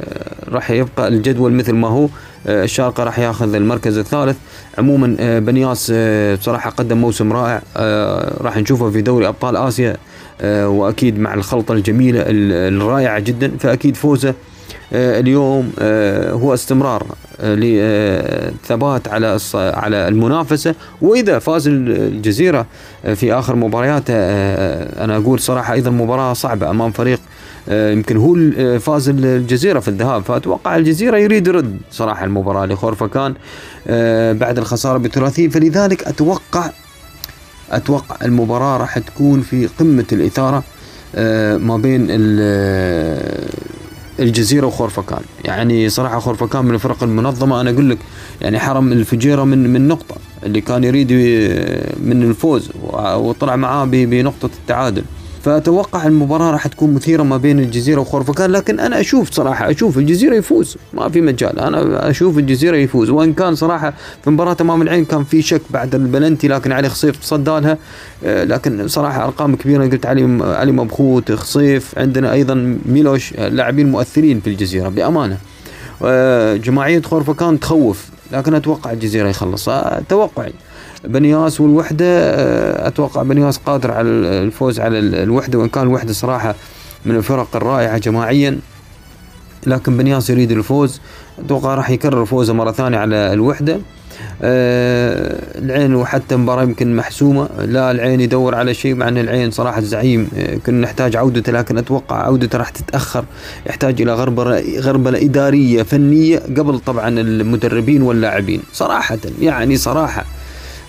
راح 0.51 0.71
يبقى 0.71 1.07
الجدول 1.07 1.53
مثل 1.53 1.73
ما 1.73 1.87
هو. 1.87 2.07
الشارقة 2.47 3.03
راح 3.03 3.19
ياخذ 3.19 3.55
المركز 3.55 3.97
الثالث. 3.97 4.37
عموما 4.77 5.39
بنياس 5.39 5.93
بصراحة 6.39 6.69
قدم 6.69 6.97
موسم 6.97 7.33
رائع. 7.33 7.61
راح 8.41 8.57
نشوفه 8.57 8.89
في 8.89 9.01
دوري 9.01 9.27
أبطال 9.27 9.57
آسيا 9.57 9.95
وأكيد 10.43 11.19
مع 11.19 11.33
الخلطة 11.33 11.73
الجميلة 11.73 12.23
الرائعة 12.27 13.19
جدا 13.19 13.51
فأكيد 13.59 13.95
فوزه 13.95 14.33
اليوم 14.93 15.71
هو 16.41 16.53
استمرار 16.53 17.05
للثبات 17.43 19.07
على 19.07 19.37
على 19.53 20.07
المنافسة. 20.07 20.75
وإذا 21.01 21.39
فاز 21.39 21.67
الجزيرة 21.67 22.65
في 23.15 23.33
آخر 23.33 23.55
مبارياته 23.55 24.13
أنا 25.03 25.17
أقول 25.17 25.39
صراحة 25.39 25.73
أيضا 25.73 25.89
مباراة 25.89 26.33
صعبة 26.33 26.69
أمام 26.69 26.91
فريق 26.91 27.19
يمكن 27.71 28.17
هو 28.17 28.35
فاز 28.79 29.09
الجزيرة 29.09 29.79
في 29.79 29.87
الذهاب. 29.87 30.23
فأتوقع 30.23 30.75
الجزيرة 30.75 31.17
يريد 31.17 31.47
يرد 31.47 31.77
صراحة 31.91 32.25
المباراة 32.25 32.65
لخورفكان 32.65 33.33
بعد 34.39 34.57
الخسارة 34.57 34.97
بثلاثيه 34.97 35.49
فلذلك 35.49 36.03
أتوقع 36.07 36.69
أتوقع 37.71 38.15
المباراة 38.25 38.77
راح 38.77 38.99
تكون 38.99 39.41
في 39.41 39.67
قمة 39.79 40.05
الإثارة 40.11 40.63
ما 41.57 41.77
بين 41.77 42.07
الجزيرة 44.19 44.67
وخورفكان. 44.67 45.21
يعني 45.45 45.89
صراحة 45.89 46.19
خورفكان 46.19 46.65
من 46.65 46.73
الفرق 46.73 47.03
المنظمة. 47.03 47.61
أنا 47.61 47.69
أقول 47.69 47.89
لك 47.89 47.97
يعني 48.41 48.59
حرم 48.59 48.91
الفجيرة 48.91 49.43
من 49.43 49.73
من 49.73 49.87
نقطة 49.87 50.15
اللي 50.43 50.61
كان 50.61 50.83
يريد 50.83 51.11
من 52.03 52.23
الفوز 52.23 52.69
وطلع 52.93 53.55
معاه 53.55 53.85
بنقطة 53.85 54.49
التعادل. 54.61 55.03
فأتوقع 55.47 56.07
المباراة 56.07 56.51
راح 56.51 56.67
تكون 56.67 56.93
مثيرة 56.93 57.23
ما 57.23 57.37
بين 57.37 57.59
الجزيرة 57.59 58.01
وخورفكان 58.01 58.51
لكن 58.51 58.79
أنا 58.79 58.99
أشوف 58.99 59.31
صراحة 59.31 59.71
أشوف 59.71 59.97
الجزيرة 59.97 60.35
يفوز. 60.35 60.77
ما 60.93 61.09
في 61.09 61.21
مجال. 61.21 61.59
أنا 61.59 62.09
أشوف 62.09 62.37
الجزيرة 62.37 62.77
يفوز. 62.77 63.09
وإن 63.09 63.33
كان 63.33 63.55
صراحة 63.55 63.93
في 64.23 64.29
مباراة 64.29 64.57
أمام 64.61 64.81
العين 64.81 65.05
كان 65.05 65.23
في 65.23 65.41
شك 65.41 65.61
بعد 65.69 65.95
البلنتي 65.95 66.47
لكن 66.47 66.71
علي 66.71 66.89
خصيف 66.89 67.17
تصدى 67.17 67.51
لها 67.51 67.77
لكن 68.23 68.87
صراحة 68.87 69.23
أرقام 69.23 69.55
كبيرة. 69.55 69.87
قلت 69.87 70.05
علي 70.05 70.43
علي 70.43 70.71
مبخوت 70.71 71.31
خصيف 71.31 71.93
عندنا 71.97 72.33
أيضا 72.33 72.79
ميلوش 72.85 73.33
لاعبين 73.33 73.91
مؤثرين 73.91 74.39
في 74.39 74.49
الجزيرة 74.49 74.89
بأمانة. 74.89 75.37
جماعية 76.55 77.01
خورفكان 77.01 77.59
تخوف 77.59 78.05
لكن 78.31 78.53
أتوقع 78.53 78.91
الجزيرة 78.91 79.29
يخلص. 79.29 79.69
توقعي. 80.09 80.53
بنياس 81.07 81.61
والوحدة 81.61 82.07
أتوقع 82.87 83.23
بنياس 83.23 83.57
قادر 83.57 83.91
على 83.91 84.09
الفوز 84.09 84.79
على 84.79 84.99
الوحدة 84.99 85.59
وإن 85.59 85.69
كان 85.69 85.83
الوحده 85.83 86.13
صراحة 86.13 86.55
من 87.05 87.15
الفرق 87.15 87.55
الرائعة 87.55 87.97
جماعيا. 87.97 88.59
لكن 89.67 89.97
بنياس 89.97 90.29
يريد 90.29 90.51
الفوز. 90.51 91.01
أتوقع 91.45 91.75
راح 91.75 91.89
يكرر 91.89 92.25
فوزه 92.25 92.53
مرة 92.53 92.71
ثانية 92.71 92.97
على 92.97 93.15
الوحدة. 93.15 93.79
آه 94.41 95.39
العين 95.55 95.95
وحتى 95.95 96.35
مباراة 96.35 96.63
يمكن 96.63 96.95
محسومة. 96.95 97.49
لا 97.59 97.91
العين 97.91 98.21
يدور 98.21 98.55
على 98.55 98.73
شيء 98.73 98.95
مع 98.95 99.07
إن 99.07 99.17
العين 99.17 99.51
صراحة 99.51 99.79
الزعيم. 99.79 100.29
آه 100.37 100.55
كنا 100.55 100.81
نحتاج 100.81 101.15
عودته 101.15 101.51
لكن 101.51 101.77
أتوقع 101.77 102.15
عودته 102.15 102.57
راح 102.57 102.69
تتأخر. 102.69 103.25
يحتاج 103.65 104.01
إلى 104.01 104.13
غربلة 104.13 104.79
غربلة 104.79 105.21
إدارية 105.25 105.83
فنية 105.83 106.39
قبل 106.39 106.79
طبعا 106.79 107.09
المدربين 107.09 108.01
واللاعبين. 108.01 108.61
صراحة 108.73 109.19
يعني 109.41 109.77
صراحة. 109.77 110.25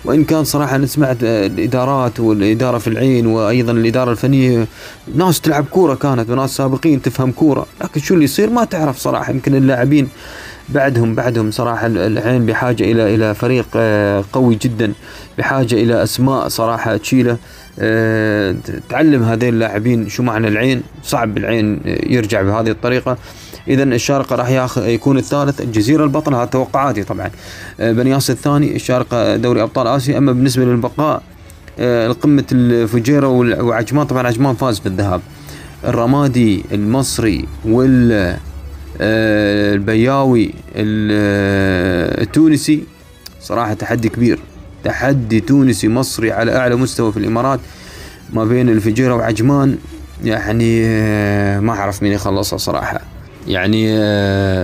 وإن 0.05 0.23
كان 0.23 0.43
صراحة 0.43 0.75
أنا 0.75 0.85
سمعت 0.85 1.17
الإدارات 1.23 2.19
والإدارة 2.19 2.77
في 2.77 2.87
العين 2.87 3.27
وأيضا 3.27 3.71
الإدارة 3.71 4.11
الفنية 4.11 4.67
ناس 5.15 5.41
تلعب 5.41 5.65
كورة 5.65 5.95
كانت 5.95 6.29
وناس 6.29 6.55
سابقين 6.55 7.01
تفهم 7.01 7.31
كورة. 7.31 7.65
لكن 7.83 8.01
شو 8.01 8.13
اللي 8.13 8.25
يصير؟ 8.25 8.49
ما 8.49 8.65
تعرف 8.65 8.97
صراحة. 8.97 9.33
يمكن 9.33 9.55
اللاعبين 9.55 10.07
بعدهم 10.69 11.15
بعدهم 11.15 11.51
صراحة 11.51 11.87
العين 11.87 12.45
بحاجة 12.45 12.83
إلى 12.83 13.15
إلى 13.15 13.35
فريق 13.35 13.65
قوي 14.33 14.55
جدا 14.55 14.93
بحاجة 15.37 15.75
إلى 15.75 16.03
أسماء 16.03 16.47
صراحة 16.47 16.97
تشيله. 16.97 17.37
تعلم 18.89 19.23
هذين 19.23 19.49
اللاعبين 19.49 20.09
شو 20.09 20.23
معنى 20.23 20.47
العين. 20.47 20.83
صعب 21.03 21.37
العين 21.37 21.79
يرجع 21.85 22.41
بهذه 22.41 22.69
الطريقة. 22.69 23.17
اذا 23.69 23.83
الشارقة 23.83 24.35
راح 24.35 24.49
ياخذ 24.49 24.87
يكون 24.87 25.17
الثالث 25.17 25.61
الجزيرة 25.61 26.03
البطل 26.03 26.33
هذا 26.33 26.45
توقعاتي 26.45 27.03
طبعا. 27.03 27.31
بنياس 27.79 28.29
الثاني 28.29 28.75
الشارقة 28.75 29.35
دوري 29.35 29.61
أبطال 29.61 29.87
آسيا. 29.87 30.17
أما 30.17 30.31
بالنسبة 30.31 30.65
للبقاء 30.65 31.21
القمة 31.79 32.45
الفجيرة 32.51 33.27
وعجمان 33.63 34.05
طبعا 34.05 34.27
عجمان 34.27 34.55
فاز 34.55 34.79
في 34.79 34.85
الذهاب. 34.85 35.21
الرمادي 35.85 36.63
المصري 36.71 37.45
وال 37.65 38.37
البياوي 39.01 40.53
التونسي. 42.21 42.83
صراحة 43.41 43.73
تحدي 43.73 44.09
كبير. 44.09 44.39
تحدي 44.83 45.39
تونسي 45.39 45.87
مصري 45.87 46.31
على 46.31 46.57
أعلى 46.57 46.75
مستوى 46.75 47.11
في 47.11 47.17
الإمارات 47.17 47.59
ما 48.33 48.45
بين 48.45 48.69
الفجيرة 48.69 49.15
وعجمان. 49.15 49.77
يعني 50.23 50.81
ما 51.59 51.73
أعرف 51.73 52.03
مين 52.03 52.11
يخلصها 52.11 52.57
صراحة. 52.57 53.01
يعني 53.47 53.99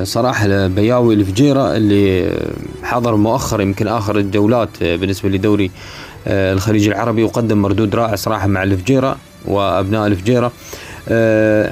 صراحة 0.05 0.67
بياوي 0.67 1.13
الفجيرة 1.13 1.77
اللي 1.77 2.38
حضر 2.83 3.15
مؤخرا 3.15 3.61
يمكن 3.61 3.88
آخر 3.88 4.17
الجولات 4.17 4.69
بالنسبة 4.83 5.29
لدوري 5.29 5.71
الخليج 6.27 6.88
العربي 6.88 7.23
وقدم 7.23 7.61
مردود 7.61 7.95
رائع 7.95 8.15
صراحة 8.15 8.47
مع 8.47 8.63
الفجيرة 8.63 9.17
وأبناء 9.45 10.07
الفجيرة. 10.07 10.51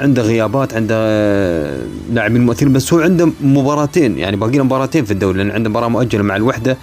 عنده 0.02 0.22
غيابات 0.22 0.74
عنده 0.74 0.96
لاعبين 2.14 2.46
مؤثرين 2.46 2.74
بس 2.74 2.94
هو 2.94 3.00
عنده 3.00 3.30
مباراتين 3.42 4.20
يعني 4.20 4.38
باقي 4.38 4.58
له 4.58 4.64
مباراتين 4.64 5.06
في 5.06 5.12
الدوري 5.12 5.38
لأن 5.38 5.52
عنده 5.52 5.70
مباراة 5.70 5.88
مؤجلة 5.88 6.24
مع 6.24 6.36
الوحدة. 6.36 6.78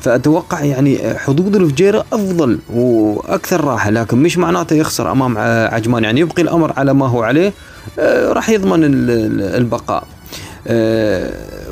فأتوقع 0.00 0.64
يعني 0.64 0.98
حظوظ 1.16 1.56
الفجيرة 1.56 2.04
أفضل 2.12 2.58
وأكثر 2.74 3.64
راحة 3.64 3.90
لكن 3.90 4.18
مش 4.18 4.38
معناته 4.38 4.76
يخسر 4.76 5.12
أمام 5.12 5.38
عجمان. 5.74 6.04
يعني 6.04 6.20
يبقي 6.20 6.42
الأمر 6.42 6.72
على 6.76 6.94
ما 6.94 7.06
هو 7.06 7.22
عليه 7.22 7.52
راح 8.28 8.50
يضمن 8.50 8.80
البقاء. 9.40 10.04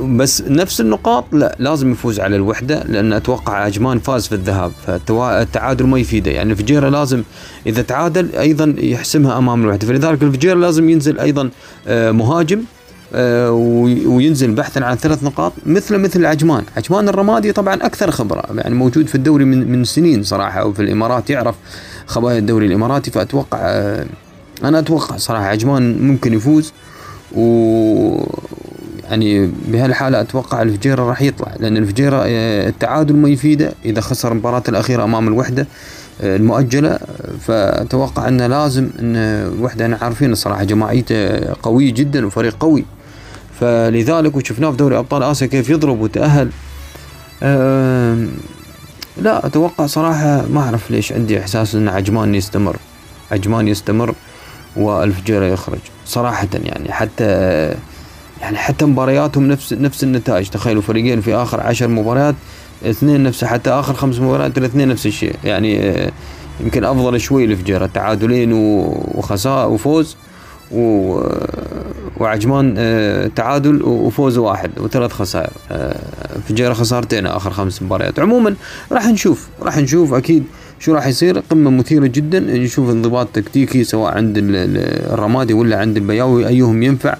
بس 0.02 0.42
نفس 0.48 0.80
النقاط 0.80 1.24
لا 1.32 1.56
لازم 1.58 1.92
يفوز 1.92 2.20
على 2.20 2.36
الوحدة 2.36 2.82
لأن 2.84 3.12
أتوقع 3.12 3.52
عجمان 3.52 3.98
فاز 3.98 4.26
في 4.26 4.34
الذهاب 4.34 4.72
فالتعادل 4.86 5.86
ما 5.86 5.98
يفيده. 5.98 6.30
يعني 6.30 6.52
الفجيره 6.52 6.88
لازم 6.88 7.22
إذا 7.66 7.82
تعادل 7.82 8.36
أيضا 8.36 8.74
يحسمها 8.78 9.38
أمام 9.38 9.62
الوحدة. 9.62 9.86
فلذلك 9.86 10.22
الفجيره 10.22 10.54
لازم 10.54 10.90
ينزل 10.90 11.18
أيضا 11.18 11.50
مهاجم 11.88 12.62
وينزل 14.06 14.50
بحثا 14.54 14.80
عن 14.80 14.96
ثلاث 14.96 15.24
نقاط 15.24 15.52
مثل 15.66 15.98
مثل 15.98 16.26
عجمان، 16.26 16.64
عجمان 16.76 17.08
الرمادي 17.08 17.52
طبعا 17.52 17.74
أكثر 17.74 18.10
خبره 18.10 18.44
يعني 18.56 18.74
موجود 18.74 19.06
في 19.06 19.14
الدوري 19.14 19.44
من 19.44 19.72
من 19.72 19.84
سنين 19.84 20.22
صراحة 20.22 20.60
أو 20.60 20.72
في 20.72 20.82
الإمارات 20.82 21.30
يعرف 21.30 21.54
خبايا 22.06 22.38
الدوري 22.38 22.66
الإماراتي. 22.66 23.10
فأتوقع 23.10 23.58
أنا 24.64 24.78
أتوقع 24.78 25.16
صراحة 25.16 25.44
عجمان 25.44 26.06
ممكن 26.06 26.34
يفوز 26.34 26.72
و 27.36 27.42
يعني 29.12 29.50
بهالحالة 29.68 30.20
أتوقع 30.20 30.62
الفجيرة 30.62 31.02
راح 31.02 31.22
يطلع 31.22 31.54
لأن 31.60 31.76
الفجيرة 31.76 32.22
التعادل 32.26 33.16
ما 33.16 33.28
يفيده 33.28 33.72
إذا 33.84 34.00
خسر 34.00 34.32
المباراة 34.32 34.62
الأخيرة 34.68 35.04
أمام 35.04 35.28
الوحدة 35.28 35.66
المؤجلة. 36.20 36.98
فأتوقع 37.40 38.28
إنه 38.28 38.46
لازم 38.46 38.90
إن 38.98 39.16
الوحدة 39.16 39.84
إحنا 39.84 39.98
عارفين 40.02 40.32
الصراحة 40.32 40.64
جماعيته 40.64 41.38
قويه 41.62 41.92
جدا 41.92 42.26
وفريق 42.26 42.56
قوي. 42.60 42.84
فلذلك 43.60 44.36
وشفناه 44.36 44.70
في 44.70 44.76
دوري 44.76 44.98
أبطال 44.98 45.22
آسيا 45.22 45.46
كيف 45.46 45.70
يضرب 45.70 46.00
وتأهل. 46.00 46.50
لا 49.22 49.46
أتوقع 49.46 49.86
صراحة 49.86 50.46
ما 50.48 50.60
أعرف 50.60 50.90
ليش 50.90 51.12
عندي 51.12 51.40
إحساس 51.40 51.74
إن 51.74 51.88
عجمان 51.88 52.34
يستمر. 52.34 52.76
عجمان 53.32 53.68
يستمر 53.68 54.14
والفجيرة 54.76 55.44
يخرج 55.44 55.80
صراحة 56.06 56.48
يعني. 56.64 56.92
حتى 56.92 57.24
يعني 58.42 58.56
حتى 58.56 58.84
مبارياتهم 58.84 59.48
نفس 59.48 59.72
نفس 59.72 60.04
النتائج. 60.04 60.48
تخيلوا 60.48 60.82
فريقين 60.82 61.20
في 61.20 61.34
آخر 61.34 61.60
عشر 61.60 61.88
مباريات 61.88 62.34
اثنين 62.84 63.22
نفس 63.22 63.44
حتى 63.44 63.70
آخر 63.70 63.94
خمس 63.94 64.20
مباريات 64.20 64.58
الاثنين 64.58 64.88
نفس 64.88 65.06
الشيء. 65.06 65.36
يعني 65.44 65.94
يمكن 66.60 66.84
أفضل 66.84 67.20
شوي 67.20 67.44
الفجيره 67.44 67.86
تعادلين 67.86 68.52
وخساء 68.52 69.70
وفوز 69.70 70.16
و 70.72 71.20
وعجمان 72.20 72.74
تعادل 73.36 73.82
وفوز 73.82 74.38
واحد 74.38 74.70
وثلاث 74.80 75.12
خسائر. 75.12 75.52
فجيرة 76.48 76.72
خسارتين 76.72 77.26
آخر 77.26 77.50
خمس 77.50 77.82
مباريات. 77.82 78.20
عموما 78.20 78.54
راح 78.92 79.06
نشوف 79.06 79.48
راح 79.62 79.78
نشوف 79.78 80.14
أكيد 80.14 80.44
شو 80.78 80.94
راح 80.94 81.06
يصير. 81.06 81.38
قمة 81.38 81.70
مثيرة 81.70 82.06
جدا. 82.06 82.40
نشوف 82.40 82.90
انضباط 82.90 83.28
تكتيكي 83.34 83.84
سواء 83.84 84.12
عند 84.12 84.34
الرمادي 84.38 85.54
ولا 85.54 85.78
عند 85.78 85.96
البياوي 85.96 86.48
أيهم 86.48 86.82
ينفع. 86.82 87.16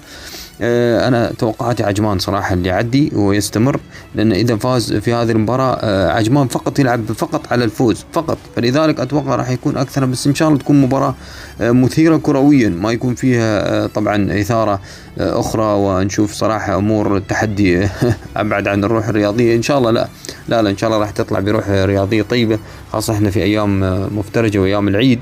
أنا 1.07 1.31
توقعاتي 1.37 1.83
عجمان 1.83 2.19
صراحة 2.19 2.53
اللي 2.53 2.69
يعدي 2.69 3.11
ويستمر 3.15 3.79
لأن 4.15 4.31
إذا 4.31 4.55
فاز 4.55 4.93
في 4.93 5.13
هذه 5.13 5.31
المباراة 5.31 6.11
عجمان 6.11 6.47
فقط 6.47 6.79
يلعب 6.79 7.11
فقط 7.11 7.51
على 7.51 7.63
الفوز 7.63 8.05
فقط. 8.13 8.37
فلذلك 8.55 8.99
أتوقع 8.99 9.35
راح 9.35 9.49
يكون 9.49 9.77
أكثر 9.77 10.05
بس 10.05 10.27
إن 10.27 10.35
شاء 10.35 10.47
الله 10.47 10.59
تكون 10.59 10.81
مباراة 10.81 11.15
مثيرة 11.59 12.17
كرويا. 12.17 12.69
ما 12.69 12.91
يكون 12.91 13.15
فيها 13.15 13.87
طبعا 13.87 14.41
إثارة 14.41 14.79
أخرى 15.17 15.65
ونشوف 15.65 16.33
صراحة 16.33 16.77
أمور 16.77 17.19
تحدي 17.19 17.87
أبعد 18.37 18.67
عن 18.67 18.83
الروح 18.83 19.07
الرياضية. 19.07 19.55
إن 19.55 19.61
شاء 19.61 19.77
الله 19.77 19.91
لا 19.91 20.07
لا 20.47 20.61
لا 20.61 20.69
إن 20.69 20.77
شاء 20.77 20.89
الله 20.89 21.01
راح 21.01 21.11
تطلع 21.11 21.39
بروح 21.39 21.69
رياضية 21.69 22.21
طيبة 22.21 22.59
خاصة 22.91 23.13
إحنا 23.13 23.29
في 23.29 23.43
أيام 23.43 23.79
مفترجة 24.17 24.59
وأيام 24.59 24.87
العيد. 24.87 25.19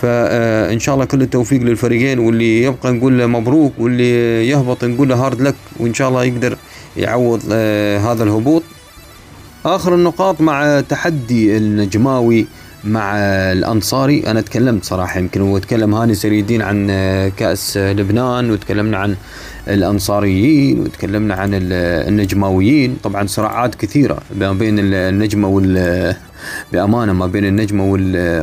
فإن 0.00 0.78
شاء 0.78 0.94
الله 0.94 1.04
كل 1.04 1.22
التوفيق 1.22 1.60
للفريقين 1.62 2.18
واللي 2.18 2.62
يبقى 2.62 2.92
نقول 2.92 3.18
له 3.18 3.26
مبروك 3.26 3.72
واللي 3.78 4.48
يهبط 4.48 4.84
نقول 4.84 5.08
له 5.08 5.14
هارد 5.26 5.40
لك 5.40 5.54
وإن 5.80 5.94
شاء 5.94 6.08
الله 6.08 6.24
يقدر 6.24 6.56
يعوض 6.96 7.40
هذا 8.06 8.22
الهبوط. 8.24 8.62
آخر 9.66 9.94
النقاط 9.94 10.40
مع 10.40 10.80
تحدي 10.80 11.56
النجماوي 11.56 12.46
مع 12.84 13.16
الأنصاري. 13.52 14.26
أنا 14.26 14.40
تكلمت 14.40 14.84
صراحة 14.84 15.20
يمكن 15.20 15.40
وتكلم 15.40 15.94
هاني 15.94 16.14
سريدين 16.14 16.62
عن 16.62 16.86
كأس 17.36 17.76
لبنان 17.76 18.50
وتكلمنا 18.50 18.96
عن 18.96 19.16
الأنصاريين 19.68 20.80
وتكلمنا 20.80 21.34
عن 21.34 21.50
النجماويين 21.54 22.96
طبعا 23.02 23.26
صراعات 23.26 23.74
كثيرة 23.74 24.18
ما 24.38 24.52
بين 24.52 24.78
النجمة 24.78 25.48
وال 25.48 26.14
بأمانة 26.72 27.12
ما 27.12 27.26
بين 27.26 27.44
النجمة 27.44 27.84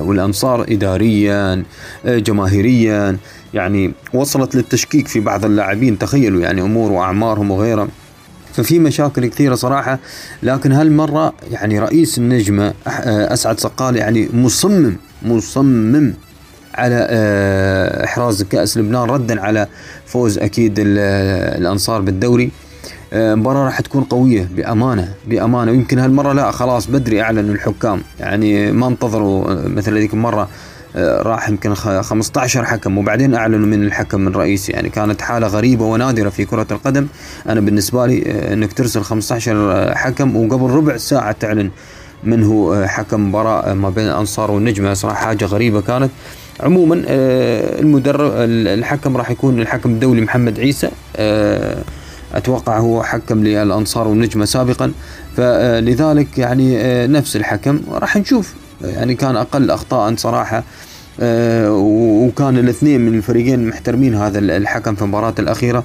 والأنصار 0.01 0.65
اداريا 0.69 1.63
جماهيريا. 2.05 3.17
يعني 3.53 3.91
وصلت 4.13 4.55
للتشكيك 4.55 5.07
في 5.07 5.19
بعض 5.19 5.45
اللاعبين 5.45 5.97
تخيلوا 5.97 6.41
يعني 6.41 6.61
أمور 6.61 6.91
وأعمارهم 6.91 7.51
وغيرها. 7.51 7.87
ففي 8.57 8.79
مشاكل 8.79 9.25
كثيرة 9.25 9.55
صراحة. 9.55 9.99
لكن 10.43 10.71
هالمرة 10.71 11.33
يعني 11.51 11.79
رئيس 11.79 12.17
النجمة 12.17 12.73
أسعد 13.07 13.59
صقال 13.59 13.95
يعني 13.95 14.29
مصمم 14.33 14.95
مصمم 15.21 16.13
على 16.75 17.07
إحراز 18.03 18.43
كأس 18.43 18.77
لبنان 18.77 19.09
ردا 19.09 19.41
على 19.41 19.67
فوز 20.05 20.37
أكيد 20.37 20.73
الأنصار 20.79 22.01
بالدوري. 22.01 22.51
مباراة 23.13 23.65
راح 23.65 23.81
تكون 23.81 24.03
قوية 24.03 24.49
بأمانة 24.55 25.13
بأمانة. 25.27 25.71
ويمكن 25.71 25.99
هالمرة 25.99 26.33
لا 26.33 26.51
خلاص 26.51 26.87
بدري 26.87 27.21
أعلنوا 27.21 27.55
الحكام. 27.55 28.01
يعني 28.19 28.71
ما 28.71 28.87
انتظروا 28.87 29.67
مثل 29.67 29.97
هذيك 29.97 30.13
المرة 30.13 30.49
راح 30.97 31.49
يمكن 31.49 31.73
15 31.75 32.65
حكم 32.65 32.97
وبعدين 32.97 33.35
أعلنوا 33.35 33.67
من 33.67 33.83
الحكم 33.83 34.21
من 34.21 34.31
رئيسي 34.35 34.71
يعني 34.71 34.89
كانت 34.89 35.21
حالة 35.21 35.47
غريبة 35.47 35.85
ونادرة 35.85 36.29
في 36.29 36.45
كرة 36.45 36.67
القدم. 36.71 37.07
أنا 37.49 37.59
بالنسبة 37.59 38.05
لي 38.05 38.53
إنك 38.53 38.73
ترسل 38.73 39.01
15 39.01 39.93
حكم 39.95 40.35
وقبل 40.35 40.69
ربع 40.69 40.97
ساعة 40.97 41.31
تعلن 41.31 41.71
من 42.23 42.43
هو 42.43 42.85
حكم 42.87 43.29
مباراه 43.29 43.73
ما 43.73 43.89
بين 43.89 44.07
الأنصار 44.07 44.51
والنجمة. 44.51 44.93
صراحة 44.93 45.25
حاجة 45.25 45.45
غريبة 45.45 45.81
كانت. 45.81 46.11
عموما 46.59 47.03
المدرب 47.79 48.31
الحكم 48.35 49.17
راح 49.17 49.31
يكون 49.31 49.61
الحكم 49.61 49.89
الدولي 49.89 50.21
محمد 50.21 50.59
عيسى. 50.59 50.89
أتوقع 52.33 52.77
هو 52.77 53.03
حكم 53.03 53.43
للأنصار 53.43 54.07
والنجمة 54.07 54.45
سابقا. 54.45 54.91
فلذلك 55.37 56.37
يعني 56.37 56.77
نفس 57.07 57.35
الحكم. 57.35 57.79
راح 57.91 58.17
نشوف. 58.17 58.53
يعني 58.81 59.15
كان 59.15 59.35
أقل 59.35 59.71
أخطاء 59.71 60.15
صراحة 60.15 60.57
آه 60.57 60.63
وكان 61.21 62.57
الاثنين 62.57 63.05
من 63.05 63.17
الفريقين 63.17 63.67
محترمين 63.67 64.15
هذا 64.15 64.39
الحكم 64.39 64.95
في 64.95 65.01
المباراة 65.01 65.33
الأخيرة 65.39 65.83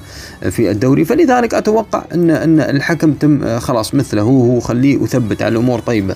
في 0.49 0.71
الدوري. 0.71 1.05
فلذلك 1.05 1.53
أتوقع 1.53 2.03
أن 2.13 2.29
أن 2.29 2.59
الحكم 2.59 3.13
تم 3.13 3.59
خلاص 3.59 3.95
مثله 3.95 4.21
هو 4.21 4.51
هو 4.51 4.59
خليه 4.59 4.97
وثبت 4.97 5.41
على 5.41 5.51
الأمور. 5.51 5.79
طيبة 5.79 6.15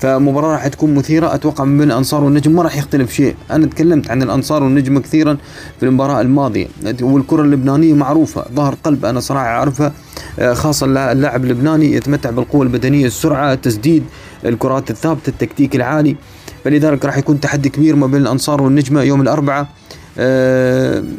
فمباراة 0.00 0.52
راح 0.52 0.66
تكون 0.66 0.94
مثيرة. 0.94 1.34
أتوقع 1.34 1.64
من 1.64 1.78
بين 1.78 1.90
الأنصار 1.90 2.24
والنجم 2.24 2.52
ما 2.52 2.62
راح 2.62 2.76
يختلف 2.76 3.12
شيء. 3.12 3.34
أنا 3.50 3.66
تكلمت 3.66 4.10
عن 4.10 4.22
الأنصار 4.22 4.62
والنجم 4.62 4.98
كثيرا 4.98 5.36
في 5.80 5.86
المباراة 5.86 6.20
الماضية. 6.20 6.66
والكرة 7.02 7.42
اللبنانية 7.42 7.94
معروفة 7.94 8.44
ظهر 8.54 8.76
قلب 8.84 9.04
أنا 9.04 9.20
صراحة 9.20 9.46
أعرفها 9.46 9.92
خاصة 10.52 10.86
اللاعب 11.12 11.44
اللبناني 11.44 11.92
يتمتع 11.92 12.30
بالقوة 12.30 12.62
البدنية 12.62 13.06
السرعة 13.06 13.52
التسديد 13.52 14.04
الكرات 14.44 14.90
الثابتة 14.90 15.30
التكتيك 15.30 15.76
العالي. 15.76 16.16
فلذلك 16.66 17.04
راح 17.04 17.18
يكون 17.18 17.40
تحدي 17.40 17.68
كبير 17.68 17.96
ما 17.96 18.06
بين 18.06 18.22
الأنصار 18.22 18.62
والنجمة 18.62 19.02
يوم 19.02 19.20
الأربعاء. 19.20 19.66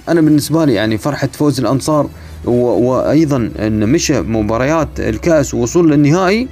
أنا 0.09 0.21
بالنسبة 0.21 0.65
لي 0.65 0.73
يعني 0.73 0.97
فرحة 0.97 1.29
فوز 1.33 1.59
الأنصار 1.59 2.09
وأيضا 2.45 3.51
أن 3.59 3.89
مشى 3.89 4.21
مباريات 4.21 4.99
الكأس 4.99 5.53
ووصول 5.53 5.91
للنهائي. 5.91 6.47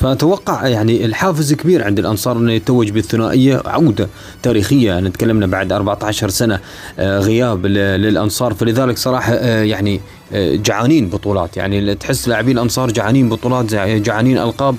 فأتوقع 0.00 0.66
يعني 0.66 1.04
الحافز 1.04 1.52
كبير 1.52 1.84
عند 1.84 1.98
الأنصار 1.98 2.36
إنه 2.36 2.52
يتوج 2.52 2.90
بالثنائية 2.90 3.62
عودة 3.66 4.08
تاريخية. 4.42 4.88
يعني 4.88 5.10
تكلمنا 5.10 5.46
بعد 5.46 5.72
14 5.72 6.28
سنة 6.28 6.60
غياب 6.98 7.66
للأنصار. 7.66 8.54
فلذلك 8.54 8.98
صراحة 8.98 9.34
يعني 9.44 10.00
جعانين 10.34 11.08
بطولات. 11.08 11.56
يعني 11.56 11.94
تحس 11.94 12.28
لاعبين 12.28 12.56
الأنصار 12.56 12.90
جعانين 12.90 13.28
بطولات 13.28 13.74
جعانين 13.74 14.38
ألقاب. 14.38 14.76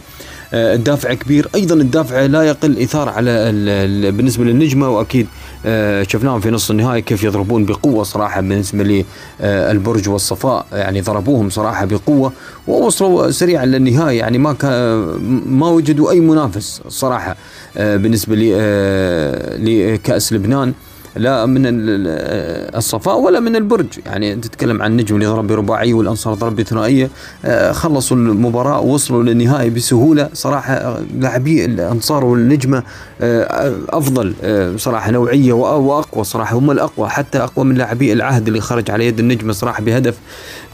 الدافع 0.54 1.14
كبير. 1.14 1.50
أيضا 1.56 1.76
الدافع 1.76 2.26
لا 2.26 2.44
يقل 2.44 2.80
اثار 2.80 3.10
على 3.10 3.52
بالنسبة 4.12 4.44
للنجمة 4.44 4.90
وأكيد 4.90 5.28
شفناهم 6.02 6.40
في 6.40 6.52
نصف 6.52 6.72
النهائي 6.72 7.02
كيف 7.02 7.24
يضربون 7.24 7.66
بقوة 7.66 8.04
صراحة 8.04 8.42
بالنسبة 8.42 9.04
للبرج 9.44 10.10
والصفاء. 10.10 10.66
يعني 10.72 11.02
ضربوهم 11.02 11.50
صراحة 11.50 11.86
بقوة 11.86 12.32
ووصلوا 12.68 13.32
سريعا 13.32 13.66
للنهائي. 13.66 14.18
يعني 14.18 14.38
ما 14.38 14.56
ما 15.46 15.70
وجدوا 15.70 16.12
أي 16.12 16.20
منافس 16.20 16.82
صراحة 16.88 17.36
بالنسبة 17.76 18.36
لكأس 19.58 20.34
لبنان. 20.34 20.74
لا 21.16 21.46
من 21.46 21.62
الصفاء 21.66 23.20
ولا 23.20 23.40
من 23.40 23.56
البرج. 23.56 23.86
يعني 24.06 24.36
تتكلم 24.36 24.82
عن 24.82 24.98
نجم 24.98 25.16
اللي 25.16 25.26
ضرب 25.28 25.48
برباعيه 25.48 25.94
والانصار 25.94 26.34
ضرب 26.34 26.56
بثنائيه 26.56 27.10
خلصوا 27.72 28.18
المباراة 28.18 28.80
ووصلوا 28.80 29.24
للنهائي 29.24 29.70
بسهولة. 29.70 30.30
صراحة 30.34 31.00
لاعبي 31.20 31.66
الأنصار 31.66 32.26
والنجمة 32.26 32.84
أفضل 33.90 34.34
صراحة 34.78 35.12
نوعية 35.12 35.54
وأقوى 35.54 36.24
صراحة. 36.24 36.58
هم 36.58 36.72
الأقوى 36.72 37.10
حتى 37.10 37.38
أقوى 37.38 37.66
من 37.66 37.76
لاعبي 37.76 38.14
العهد 38.14 38.48
اللي 38.48 38.62
خرج 38.62 38.92
على 38.92 39.08
يد 39.08 39.20
النجمة 39.20 39.54
صراحة 39.54 39.84
بهدف. 39.84 40.18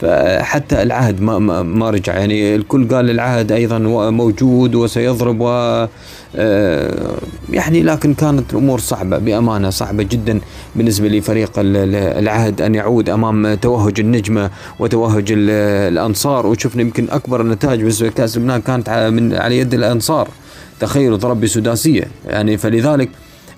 فحتى 0.02 0.82
العهد 0.82 1.22
ما 1.22 1.40
ما 1.64 1.90
رجع. 1.90 2.16
يعني 2.18 2.56
الكل 2.56 2.88
قال 2.88 3.10
العهد 3.10 3.52
أيضا 3.52 3.78
موجود 4.10 4.76
وسيضرب 4.76 5.42
و 5.42 5.48
آه، 5.48 5.90
يعني 7.50 7.84
لكن 7.84 8.14
كانت 8.14 8.54
الأمور 8.54 8.80
صعبة 8.80 9.18
بأمانة 9.18 9.70
صعبة 9.70 10.04
جدا 10.04 10.40
بالنسبة 10.76 11.08
لفريق 11.08 11.52
العهد 11.58 12.62
أن 12.62 12.76
يعود 12.76 13.10
أمام 13.10 13.54
توهج 13.54 14.00
النجمة 14.00 14.50
وتوهج 14.80 15.26
الأنصار. 15.32 16.48
وشفنا 16.48 16.82
يمكن 16.82 17.08
أكبر 17.10 17.42
النتائج 17.42 17.80
بالنسبة 17.80 18.08
لكأس 18.08 18.38
لبنان 18.38 18.62
كانت 18.62 18.90
من 18.90 19.34
على 19.34 19.58
يد 19.58 19.74
الأنصار 19.74 20.28
تخيلوا 20.80 21.18
ضرب 21.18 21.42
بسداسيه 21.42 22.08
يعني 22.28 22.58
فلذلك 22.58 23.10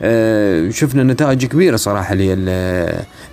آه، 0.02 0.70
شفنا 0.70 1.04
نتائج 1.04 1.46
كبيرة 1.46 1.76
صراحة 1.76 2.16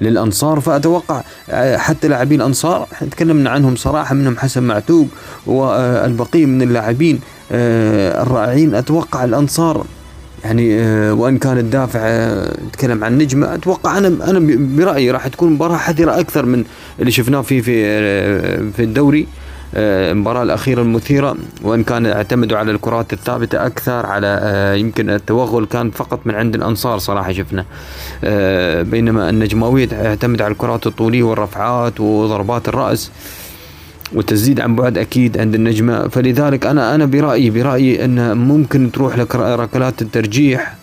للأنصار. 0.00 0.60
فأتوقع 0.60 1.22
آه، 1.50 1.76
حتى 1.76 2.08
لاعبي 2.08 2.34
الأنصار 2.34 2.88
تكلمنا 3.10 3.50
عنهم 3.50 3.76
صراحة 3.76 4.14
منهم 4.14 4.36
حسن 4.38 4.62
معتوق 4.62 5.06
والبقية 5.46 6.46
من 6.46 6.62
اللاعبين. 6.62 7.16
آه، 7.16 7.39
الرائعين 7.50 8.74
أتوقع 8.74 9.24
الأنصار 9.24 9.84
يعني 10.44 10.82
وإن 11.10 11.38
كان 11.38 11.58
الدافع 11.58 12.00
نتكلم 12.68 13.04
عن 13.04 13.18
نجمة 13.18 13.54
أتوقع 13.54 13.98
أنا 13.98 14.08
أنا 14.08 14.40
برأيي 14.76 15.10
راح 15.10 15.28
تكون 15.28 15.52
مباراة 15.52 15.76
حذرة 15.76 16.20
أكثر 16.20 16.46
من 16.46 16.64
اللي 17.00 17.10
شفناه 17.10 17.40
في 17.40 17.62
في 17.62 17.72
في 18.72 18.82
الدوري 18.82 19.26
آه، 19.74 20.12
المباراة 20.12 20.42
الأخيرة 20.42 20.82
المثيرة 20.82 21.36
وإن 21.62 21.84
كان 21.84 22.06
اعتمدوا 22.06 22.58
على 22.58 22.70
الكرات 22.70 23.12
الثابتة 23.12 23.66
أكثر 23.66 24.06
على 24.06 24.38
آه، 24.42 24.74
يمكن 24.74 25.10
التوغل 25.10 25.66
كان 25.66 25.90
فقط 25.90 26.20
من 26.24 26.34
عند 26.34 26.54
الأنصار 26.54 26.98
صراحة 26.98 27.32
شفنا 27.32 27.64
آه، 28.24 28.82
بينما 28.82 29.30
النجماوية 29.30 29.88
اعتمد 29.92 30.42
على 30.42 30.52
الكرات 30.52 30.86
الطولية 30.86 31.22
والرفعات 31.22 32.00
وضربات 32.00 32.68
الرأس. 32.68 33.10
والتسديد 34.12 34.60
عن 34.60 34.76
بعد 34.76 34.98
أكيد 34.98 35.38
عند 35.38 35.54
النجمة. 35.54 36.08
فلذلك 36.08 36.66
أنا 36.66 36.94
أنا 36.94 37.04
برأيي 37.06 37.50
برأيي 37.50 38.04
أن 38.04 38.36
ممكن 38.36 38.92
تروح 38.92 39.18
لك 39.18 39.36
ركلات 39.36 40.02
الترجيح 40.02 40.74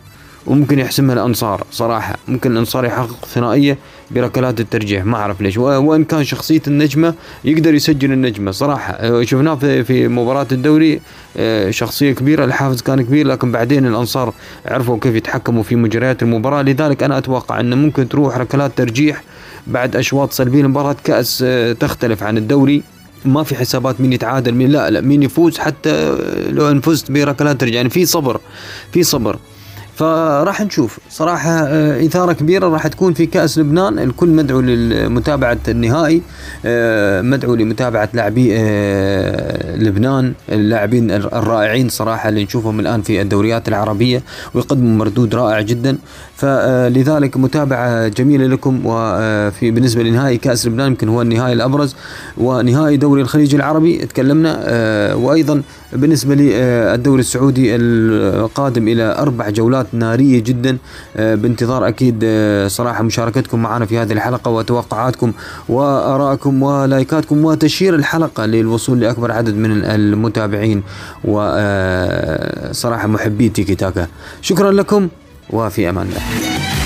وممكن 0.47 0.80
يحسمها 0.80 1.13
الأنصار 1.15 1.63
صراحة. 1.71 2.15
ممكن 2.28 2.51
الأنصار 2.51 2.86
يحقق 2.86 3.25
ثنائية 3.25 3.78
بركلات 4.11 4.59
الترجيح. 4.59 5.05
ما 5.05 5.17
أعرف 5.17 5.41
ليش. 5.41 5.57
وإن 5.57 6.03
كان 6.03 6.23
شخصية 6.23 6.61
النجمة 6.67 7.13
يقدر 7.45 7.73
يسجل 7.73 8.11
النجمة 8.11 8.51
صراحة. 8.51 8.93
آه، 8.93 9.23
شفناه 9.23 9.55
في 9.55 9.84
في 9.84 10.07
مباراة 10.07 10.47
الدوري 10.51 11.01
آه، 11.38 11.71
شخصية 11.71 12.11
كبيرة 12.11 12.45
الحافز 12.45 12.82
كان 12.82 13.01
كبير 13.01 13.28
لكن 13.28 13.51
بعدين 13.51 13.86
الأنصار 13.86 14.34
عرفوا 14.65 14.99
كيف 14.99 15.15
يتحكموا 15.15 15.63
في 15.63 15.75
مجريات 15.75 16.23
المباراة. 16.23 16.61
لذلك 16.61 17.03
أنا 17.03 17.17
أتوقع 17.17 17.59
انه 17.59 17.75
ممكن 17.75 18.09
تروح 18.09 18.38
ركلات 18.38 18.71
ترجيح 18.75 19.23
بعد 19.67 19.95
أشواط 19.95 20.32
سلبية 20.32 20.61
المباراه 20.61 20.95
كأس 21.03 21.43
آه، 21.47 21.73
تختلف 21.73 22.23
عن 22.23 22.38
الدوري. 22.38 22.84
ما 23.26 23.43
في 23.43 23.55
حسابات 23.55 24.01
مين 24.01 24.13
يتعادل 24.13 24.53
مين 24.53 24.70
لا 24.70 24.89
لا 24.89 25.01
مين 25.01 25.24
يفوز 25.24 25.57
حتى 25.57 26.15
لو 26.49 26.72
أن 26.72 26.82
فزت 26.82 27.11
بركلات 27.11 27.61
ترجيح 27.61 27.76
يعني 27.76 27.89
في 27.89 28.05
صبر 28.05 28.39
في 28.91 29.03
صبر. 29.03 29.39
فراح 29.95 30.61
نشوف. 30.61 30.99
صراحة 31.09 31.49
آه، 31.51 32.05
إثارة 32.05 32.34
كبيرة 32.34 32.68
راح 32.68 32.88
تكون 32.88 33.13
في 33.13 33.26
كأس 33.26 33.57
لبنان. 33.57 33.99
الكل 33.99 34.30
مدعو 34.30 34.61
لمتابعة 34.61 35.57
النهائي 35.68 36.22
آه، 36.65 37.22
مدعو 37.22 37.55
لمتابعة 37.55 38.09
لاعبي 38.13 38.49
آه، 38.53 39.76
لبنان 39.76 40.34
اللاعبين 40.49 41.11
الرائعين 41.11 41.89
صراحة 41.89 42.30
اللي 42.30 42.43
نشوفهم 42.43 42.80
الآن 42.80 43.01
في 43.01 43.22
الدوريات 43.22 43.68
العربية 43.68 44.24
ويقدموا 44.53 44.97
مردود 44.97 45.36
رائع 45.36 45.61
جدا. 45.61 45.97
فلذلك 46.38 47.38
متابعة 47.38 48.07
جميلة 48.07 48.47
لكم 48.47 48.81
وفي 48.85 49.71
بالنسبة 49.71 50.03
لنهائي 50.03 50.38
كأس 50.38 50.67
لبنان 50.67 50.88
يمكن 50.88 51.09
هو 51.09 51.21
النهائي 51.21 51.53
الأبرز 51.53 51.95
ونهائي 52.38 52.97
دوري 52.97 53.21
الخليج 53.21 53.55
العربي 53.55 53.97
تكلمنا 53.97 54.59
وأيضا 55.15 55.61
بالنسبة 55.93 56.35
للدوري 56.35 57.19
السعودي 57.19 57.75
القادم 57.75 58.88
إلى 58.88 59.03
أربع 59.17 59.49
جولات 59.49 59.88
نارية 59.93 60.39
جدا 60.43 60.77
بانتظار 61.15 61.88
أكيد 61.88 62.25
صراحة 62.67 63.03
مشاركتكم 63.03 63.61
معنا 63.61 63.85
في 63.85 63.97
هذه 63.97 64.13
الحلقة 64.13 64.51
وتوقعاتكم 64.51 65.31
وآرائكم 65.69 66.63
ولايكاتكم 66.63 67.45
وتشير 67.45 67.95
الحلقة 67.95 68.45
للوصول 68.45 68.99
لأكبر 68.99 69.31
عدد 69.31 69.55
من 69.55 69.85
المتابعين 69.85 70.83
وصراحة 71.23 73.07
محبي 73.07 73.49
تيكي 73.49 73.75
تاكا. 73.75 74.07
شكرا 74.41 74.71
لكم. 74.71 75.07
وفي 75.49 75.89
أمان 75.89 76.07
الله. 76.07 76.76